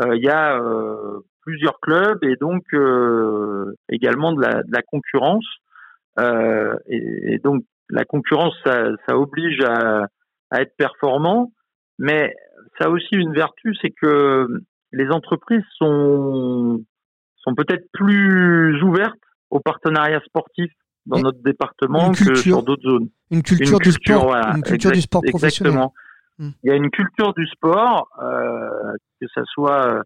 euh, 0.00 0.16
il 0.16 0.24
y 0.24 0.28
a 0.28 0.58
euh, 0.58 1.20
plusieurs 1.42 1.78
clubs 1.80 2.22
et 2.24 2.36
donc 2.36 2.62
euh, 2.72 3.74
également 3.90 4.32
de 4.32 4.40
la, 4.40 4.62
de 4.62 4.72
la 4.72 4.82
concurrence. 4.82 5.46
Euh, 6.18 6.74
et, 6.86 7.34
et, 7.34 7.38
donc 7.38 7.62
la 7.90 8.04
concurrence, 8.04 8.54
ça, 8.64 8.86
ça 9.06 9.18
oblige 9.18 9.60
à, 9.60 10.06
à, 10.50 10.62
être 10.62 10.74
performant, 10.76 11.52
mais 11.98 12.34
ça 12.78 12.86
a 12.86 12.88
aussi 12.88 13.14
une 13.14 13.34
vertu, 13.34 13.74
c'est 13.82 13.90
que 13.90 14.46
les 14.92 15.10
entreprises 15.10 15.64
sont 15.76 16.82
sont 17.36 17.54
peut-être 17.54 17.86
plus 17.92 18.82
ouvertes 18.82 19.18
aux 19.50 19.60
partenariats 19.60 20.22
sportifs 20.24 20.72
dans 21.06 21.20
notre 21.20 21.42
département 21.42 22.12
que 22.12 22.34
sur 22.34 22.62
d'autres 22.62 22.82
zones. 22.82 23.08
Une 23.30 23.42
culture, 23.42 23.78
du 23.78 23.92
sport, 23.92 24.34
une 24.34 24.62
culture 24.62 24.92
du 24.92 25.00
sport 25.00 25.22
professionnel. 25.22 25.72
Exactement. 25.72 25.94
Hmm. 26.38 26.50
Il 26.62 26.70
y 26.70 26.72
a 26.72 26.76
une 26.76 26.90
culture 26.90 27.32
du 27.34 27.46
sport, 27.46 28.08
euh, 28.22 28.92
que 29.20 29.26
ça 29.34 29.42
soit 29.44 30.02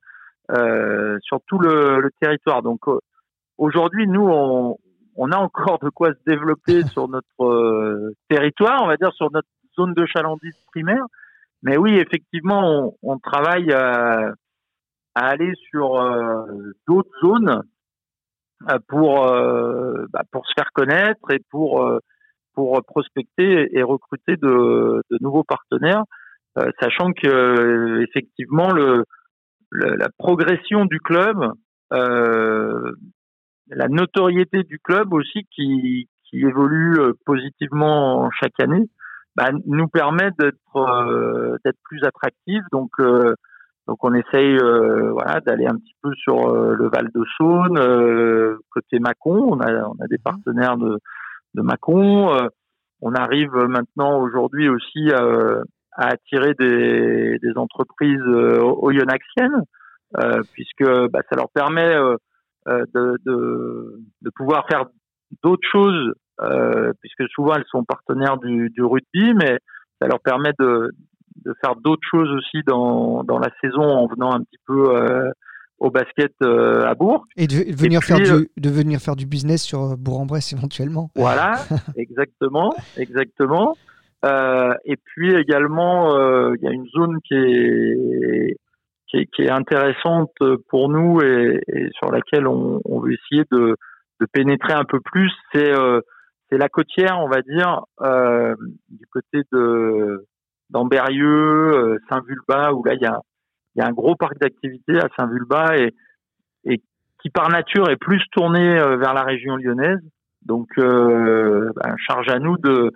euh, 0.51 1.19
sur 1.23 1.41
tout 1.47 1.59
le, 1.59 2.01
le 2.01 2.11
territoire. 2.21 2.63
Donc 2.63 2.81
aujourd'hui, 3.59 4.07
nous, 4.07 4.27
on, 4.27 4.77
on, 5.17 5.33
a 5.33 5.37
encore 5.37 5.79
de 5.81 5.91
quoi 5.91 6.13
se 6.13 6.19
développer 6.27 6.83
sur 6.93 7.09
notre 7.09 7.45
euh, 7.45 8.15
territoire, 8.29 8.83
on 8.83 8.87
va 8.87 8.97
dire 8.97 9.13
sur 9.13 9.31
notre 9.31 9.49
zone 9.77 9.95
de 9.95 10.07
chalandise 10.07 10.57
primaire. 10.73 11.05
Mais 11.63 11.77
oui, 11.77 11.97
effectivement, 11.97 12.63
on, 12.63 12.95
on 13.03 13.19
travaille 13.19 13.73
à, 13.73 14.33
à, 15.15 15.27
aller 15.27 15.53
sur 15.71 16.01
euh, 16.01 16.73
d'autres 16.87 17.11
zones 17.21 17.63
pour 18.89 19.27
euh, 19.27 20.07
bah, 20.13 20.23
pour 20.33 20.47
se 20.47 20.53
faire 20.57 20.71
connaître 20.73 21.31
et 21.31 21.41
pour 21.51 21.83
euh, 21.83 21.99
pour 22.55 22.83
prospecter 22.85 23.69
et 23.77 23.83
recruter 23.83 24.37
de, 24.37 25.03
de 25.11 25.19
nouveaux 25.21 25.45
partenaires, 25.45 26.03
sachant 26.81 27.13
que 27.13 28.03
effectivement 28.03 28.73
le, 28.73 29.05
la 29.71 30.09
progression 30.19 30.85
du 30.85 30.99
club, 30.99 31.37
euh, 31.93 32.93
la 33.69 33.87
notoriété 33.87 34.65
du 34.65 34.81
club 34.81 35.15
aussi 35.15 35.47
qui, 35.55 36.09
qui 36.25 36.39
évolue 36.41 36.97
positivement 37.25 38.29
chaque 38.41 38.59
année, 38.59 38.91
bah, 39.37 39.51
nous 39.67 39.87
permet 39.87 40.31
d'être 40.37 41.59
d'être 41.65 41.79
plus 41.85 42.03
attractif. 42.03 42.61
Donc 42.73 42.91
donc 43.89 44.05
on 44.05 44.13
essaye 44.13 44.59
euh, 44.59 45.11
voilà 45.13 45.41
d'aller 45.41 45.67
un 45.67 45.77
petit 45.77 45.97
peu 46.03 46.13
sur 46.15 46.51
euh, 46.51 46.75
le 46.75 46.91
Val 46.91 47.09
de 47.13 47.25
Saône, 47.39 47.79
euh, 47.79 48.59
côté 48.71 48.99
Mâcon. 48.99 49.49
On 49.51 49.61
a 49.61 49.73
on 49.89 49.95
a 49.95 50.07
des 50.09 50.19
partenaires 50.19 50.77
de 50.77 50.99
de 51.55 51.63
Mâcon. 51.63 52.31
on 53.01 53.15
arrive 53.15 53.55
maintenant 53.55 54.21
aujourd'hui 54.21 54.69
aussi 54.69 55.11
à 55.13 55.63
attirer 55.97 56.53
des, 56.59 57.39
des 57.39 57.57
entreprises 57.57 58.21
oyonnaxiennes, 58.23 59.63
puisque 60.53 60.85
bah, 61.11 61.21
ça 61.31 61.37
leur 61.37 61.49
permet 61.49 61.97
de, 62.67 63.17
de, 63.25 64.01
de 64.21 64.31
pouvoir 64.37 64.67
faire 64.69 64.85
d'autres 65.43 65.67
choses, 65.73 66.13
puisque 67.01 67.27
souvent 67.31 67.55
elles 67.55 67.65
sont 67.71 67.83
partenaires 67.83 68.37
du, 68.37 68.69
du 68.69 68.83
rugby, 68.85 69.33
mais 69.35 69.59
ça 70.01 70.07
leur 70.07 70.21
permet 70.21 70.53
de, 70.59 70.91
de 71.45 71.55
faire 71.61 71.77
d'autres 71.77 72.07
choses 72.11 72.31
aussi 72.31 72.63
dans, 72.67 73.25
dans 73.25 73.39
la 73.39 73.51
saison 73.61 73.83
en 73.83 74.07
venant 74.07 74.33
un 74.33 74.41
petit 74.41 74.59
peu 74.67 74.95
euh, 74.95 75.31
au 75.79 75.91
basket 75.91 76.33
euh, 76.43 76.85
à 76.85 76.95
Bourg. 76.95 77.25
Et 77.37 77.47
de, 77.47 77.75
venir 77.77 78.03
faire 78.03 78.19
du, 78.19 78.31
euh, 78.31 78.45
de 78.57 78.71
venir 78.71 79.01
faire 79.01 79.17
du 79.17 79.27
business 79.27 79.63
sur 79.63 79.97
Bourg-en-Bresse 79.97 80.53
éventuellement. 80.53 81.11
Voilà, 81.15 81.55
exactement, 81.97 82.75
exactement. 82.97 83.77
et 84.25 84.97
puis 85.05 85.35
également, 85.35 86.17
il 86.55 86.63
y 86.63 86.69
a 86.69 86.73
une 86.73 86.89
zone 86.89 87.19
qui 87.25 87.35
est, 87.35 88.57
qui 89.11 89.43
est, 89.43 89.51
intéressante 89.51 90.33
pour 90.69 90.89
nous 90.89 91.21
et, 91.23 91.61
sur 91.93 92.11
laquelle 92.11 92.47
on, 92.47 92.81
on, 92.85 93.01
veut 93.01 93.13
essayer 93.13 93.45
de, 93.51 93.77
de 94.21 94.27
pénétrer 94.33 94.73
un 94.75 94.85
peu 94.85 95.01
plus. 95.01 95.33
C'est 95.53 95.73
c'est 96.51 96.59
la 96.59 96.71
côtière, 96.71 97.19
on 97.21 97.29
va 97.29 97.43
dire, 97.43 97.85
du 98.89 99.07
côté 99.13 99.43
de 99.53 100.27
d'Amberieux, 100.71 101.73
euh, 101.73 101.99
Saint-Vulbas, 102.09 102.73
où 102.73 102.85
là 102.85 102.95
il 102.95 103.03
y 103.03 103.07
a, 103.07 103.21
un 103.87 103.93
gros 103.93 104.17
parc 104.17 104.39
d'activités 104.39 104.99
à 104.99 105.09
Saint-Vulbas 105.17 105.77
et, 105.77 105.95
qui 107.21 107.31
par 107.31 107.49
nature 107.49 107.91
est 107.91 107.97
plus 107.97 108.23
tourné 108.31 108.79
euh, 108.79 108.97
vers 108.97 109.13
la 109.13 109.23
région 109.25 109.57
lyonnaise. 109.57 109.99
Donc, 110.43 110.69
euh, 110.79 111.73
ben, 111.75 111.97
charge 112.07 112.29
à 112.29 112.39
nous 112.39 112.57
de, 112.59 112.93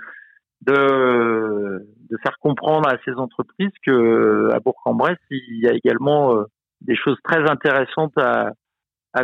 faire 2.23 2.39
comprendre 2.41 2.89
à 2.89 2.97
ces 3.05 3.13
entreprises 3.15 3.73
que 3.85 4.51
à 4.53 4.61
Bourg-en-Bresse, 4.61 5.19
il 5.31 5.61
y 5.61 5.67
a 5.67 5.73
également 5.73 6.37
des 6.83 6.95
choses 6.95 7.19
très 7.25 7.51
intéressantes 7.51 8.17
à, 8.17 8.53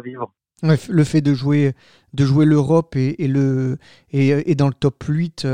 vivre. 0.01 0.33
Le 0.63 1.05
fait 1.05 1.21
de 1.21 1.33
jouer, 1.33 1.75
de 2.13 2.25
jouer 2.25 2.45
l'Europe 2.45 2.97
et, 2.97 3.29
le, 3.29 3.77
et, 4.11 4.57
dans 4.57 4.67
le 4.67 4.75
top 4.75 5.05
8, 5.05 5.47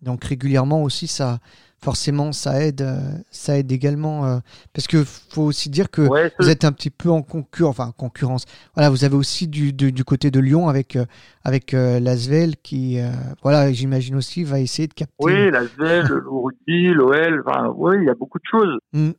donc 0.00 0.24
régulièrement 0.24 0.82
aussi, 0.82 1.06
ça, 1.06 1.38
forcément 1.82 2.32
ça 2.32 2.62
aide, 2.62 2.86
ça 3.30 3.58
aide 3.58 3.72
également 3.72 4.40
parce 4.74 4.86
que 4.86 5.04
faut 5.04 5.42
aussi 5.42 5.70
dire 5.70 5.90
que 5.90 6.02
vous 6.02 6.48
êtes 6.50 6.64
un 6.64 6.72
petit 6.72 6.90
peu 6.90 7.10
en 7.10 7.22
concurrence, 7.22 7.78
enfin 7.78 7.92
concurrence. 7.96 8.44
Voilà, 8.74 8.90
vous 8.90 9.04
avez 9.04 9.16
aussi 9.16 9.48
du, 9.48 9.72
du, 9.72 10.04
côté 10.04 10.30
de 10.30 10.40
Lyon 10.40 10.68
avec 10.68 10.98
avec 11.44 11.72
l'Asvel 11.72 12.56
qui, 12.56 12.98
voilà, 13.42 13.72
j'imagine 13.72 14.16
aussi 14.16 14.44
va 14.44 14.60
essayer 14.60 14.88
de 14.88 14.94
capter. 14.94 15.14
Oui, 15.20 15.50
l'Asvel, 15.50 16.06
le 16.06 16.28
rugby, 16.28 16.88
l'OL, 16.88 17.42
enfin, 17.46 17.72
oui, 17.76 17.96
il 18.00 18.04
y 18.04 18.10
a 18.10 18.14
beaucoup 18.14 18.38
de 18.38 18.44
choses. 18.50 18.78
Mmh. 18.92 19.10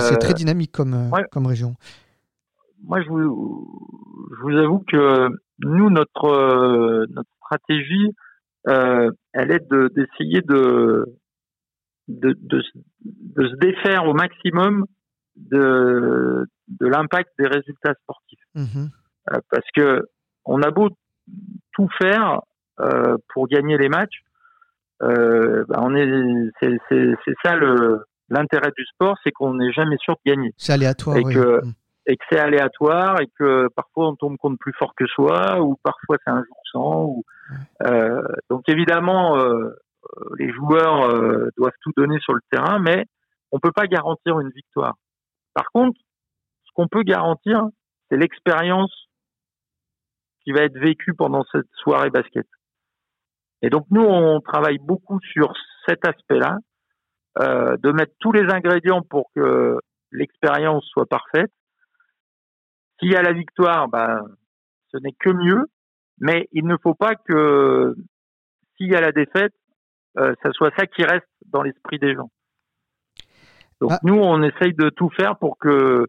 c'est 0.00 0.18
très 0.18 0.34
dynamique 0.34 0.72
comme 0.72 1.10
comme 1.30 1.46
région. 1.46 1.74
Moi, 2.84 3.02
je 3.02 3.08
vous, 3.08 3.68
je 4.36 4.42
vous 4.42 4.56
avoue 4.56 4.84
que 4.88 5.28
nous, 5.60 5.90
notre 5.90 7.06
notre 7.10 7.30
stratégie, 7.44 8.14
euh, 8.68 9.10
elle 9.32 9.50
est 9.50 9.66
d'essayer 9.94 10.42
de 10.42 11.06
de, 12.08 12.36
de, 12.40 12.62
de, 13.04 13.48
se 13.48 13.54
défaire 13.56 14.06
au 14.06 14.14
maximum 14.14 14.86
de, 15.36 16.46
de 16.68 16.86
l'impact 16.86 17.30
des 17.38 17.46
résultats 17.46 17.94
sportifs. 18.02 18.40
Mhm. 18.54 18.90
Euh, 19.32 19.38
parce 19.50 19.66
que 19.74 20.08
on 20.44 20.62
a 20.62 20.70
beau 20.70 20.88
tout 21.72 21.88
faire 22.00 22.40
euh, 22.80 23.16
pour 23.32 23.46
gagner 23.48 23.76
les 23.76 23.88
matchs, 23.88 24.22
euh, 25.02 25.64
bah 25.68 25.80
on 25.82 25.94
est, 25.94 26.50
c'est 26.60 27.34
ça 27.44 27.54
le 27.54 28.02
l'intérêt 28.30 28.70
du 28.76 28.84
sport, 28.86 29.16
c'est 29.24 29.30
qu'on 29.30 29.54
n'est 29.54 29.72
jamais 29.72 29.96
sûr 29.98 30.14
de 30.24 30.30
gagner. 30.30 30.52
C'est 30.56 30.72
aléatoire. 30.72 31.16
Et 31.16 31.24
oui. 31.24 31.34
que 31.34 31.64
mhm. 31.64 31.72
et 32.06 32.16
que 32.16 32.24
c'est 32.30 32.38
aléatoire 32.38 33.20
et 33.20 33.28
que 33.38 33.68
parfois 33.74 34.08
on 34.08 34.16
tombe 34.16 34.36
contre 34.38 34.58
plus 34.58 34.72
fort 34.78 34.94
que 34.96 35.06
soi 35.06 35.60
ou 35.60 35.76
parfois 35.82 36.16
c'est 36.24 36.30
un 36.30 36.42
jour 36.42 36.56
sans. 36.72 37.04
Ou, 37.04 37.24
euh, 37.86 38.22
donc 38.50 38.62
évidemment, 38.68 39.38
euh, 39.38 39.70
les 40.38 40.52
joueurs 40.52 41.10
euh, 41.10 41.48
doivent 41.56 41.72
tout 41.82 41.92
donner 41.96 42.18
sur 42.20 42.34
le 42.34 42.40
terrain, 42.50 42.78
mais 42.78 43.04
on 43.52 43.58
peut 43.58 43.72
pas 43.72 43.86
garantir 43.86 44.40
une 44.40 44.50
victoire. 44.50 44.94
Par 45.54 45.70
contre, 45.72 45.98
ce 46.64 46.70
qu'on 46.74 46.88
peut 46.88 47.02
garantir, 47.02 47.62
c'est 48.08 48.16
l'expérience 48.16 49.08
qui 50.42 50.52
va 50.52 50.62
être 50.62 50.78
vécue 50.78 51.14
pendant 51.14 51.44
cette 51.52 51.68
soirée 51.82 52.10
basket. 52.10 52.46
Et 53.62 53.70
donc 53.70 53.86
nous, 53.90 54.02
on 54.02 54.40
travaille 54.40 54.78
beaucoup 54.78 55.20
sur 55.20 55.52
cet 55.86 56.06
aspect-là, 56.06 56.58
euh, 57.40 57.76
de 57.78 57.92
mettre 57.92 58.12
tous 58.20 58.32
les 58.32 58.52
ingrédients 58.52 59.02
pour 59.02 59.30
que 59.34 59.78
l'expérience 60.12 60.84
soit 60.86 61.06
parfaite. 61.06 61.52
S'il 62.98 63.12
y 63.12 63.16
a 63.16 63.22
la 63.22 63.32
victoire, 63.32 63.88
ben, 63.88 64.24
ce 64.92 64.98
n'est 64.98 65.12
que 65.12 65.30
mieux, 65.30 65.64
mais 66.18 66.48
il 66.52 66.66
ne 66.66 66.76
faut 66.82 66.94
pas 66.94 67.14
que 67.14 67.94
s'il 68.76 68.90
y 68.90 68.96
a 68.96 69.00
la 69.00 69.12
défaite, 69.12 69.54
euh, 70.16 70.34
ça 70.42 70.50
soit 70.52 70.70
ça 70.76 70.86
qui 70.86 71.04
reste 71.04 71.26
dans 71.46 71.62
l'esprit 71.62 71.98
des 71.98 72.14
gens. 72.14 72.30
Donc 73.80 73.92
ah. 73.92 74.00
nous, 74.02 74.14
on 74.14 74.42
essaye 74.42 74.74
de 74.74 74.88
tout 74.90 75.10
faire 75.10 75.36
pour 75.38 75.58
que 75.58 76.06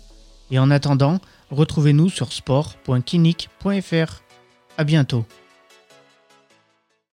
Et 0.50 0.58
en 0.58 0.70
attendant, 0.70 1.20
retrouvez-nous 1.50 2.08
sur 2.08 2.32
sport.kinic.fr. 2.32 4.22
À 4.78 4.84
bientôt. 4.84 5.26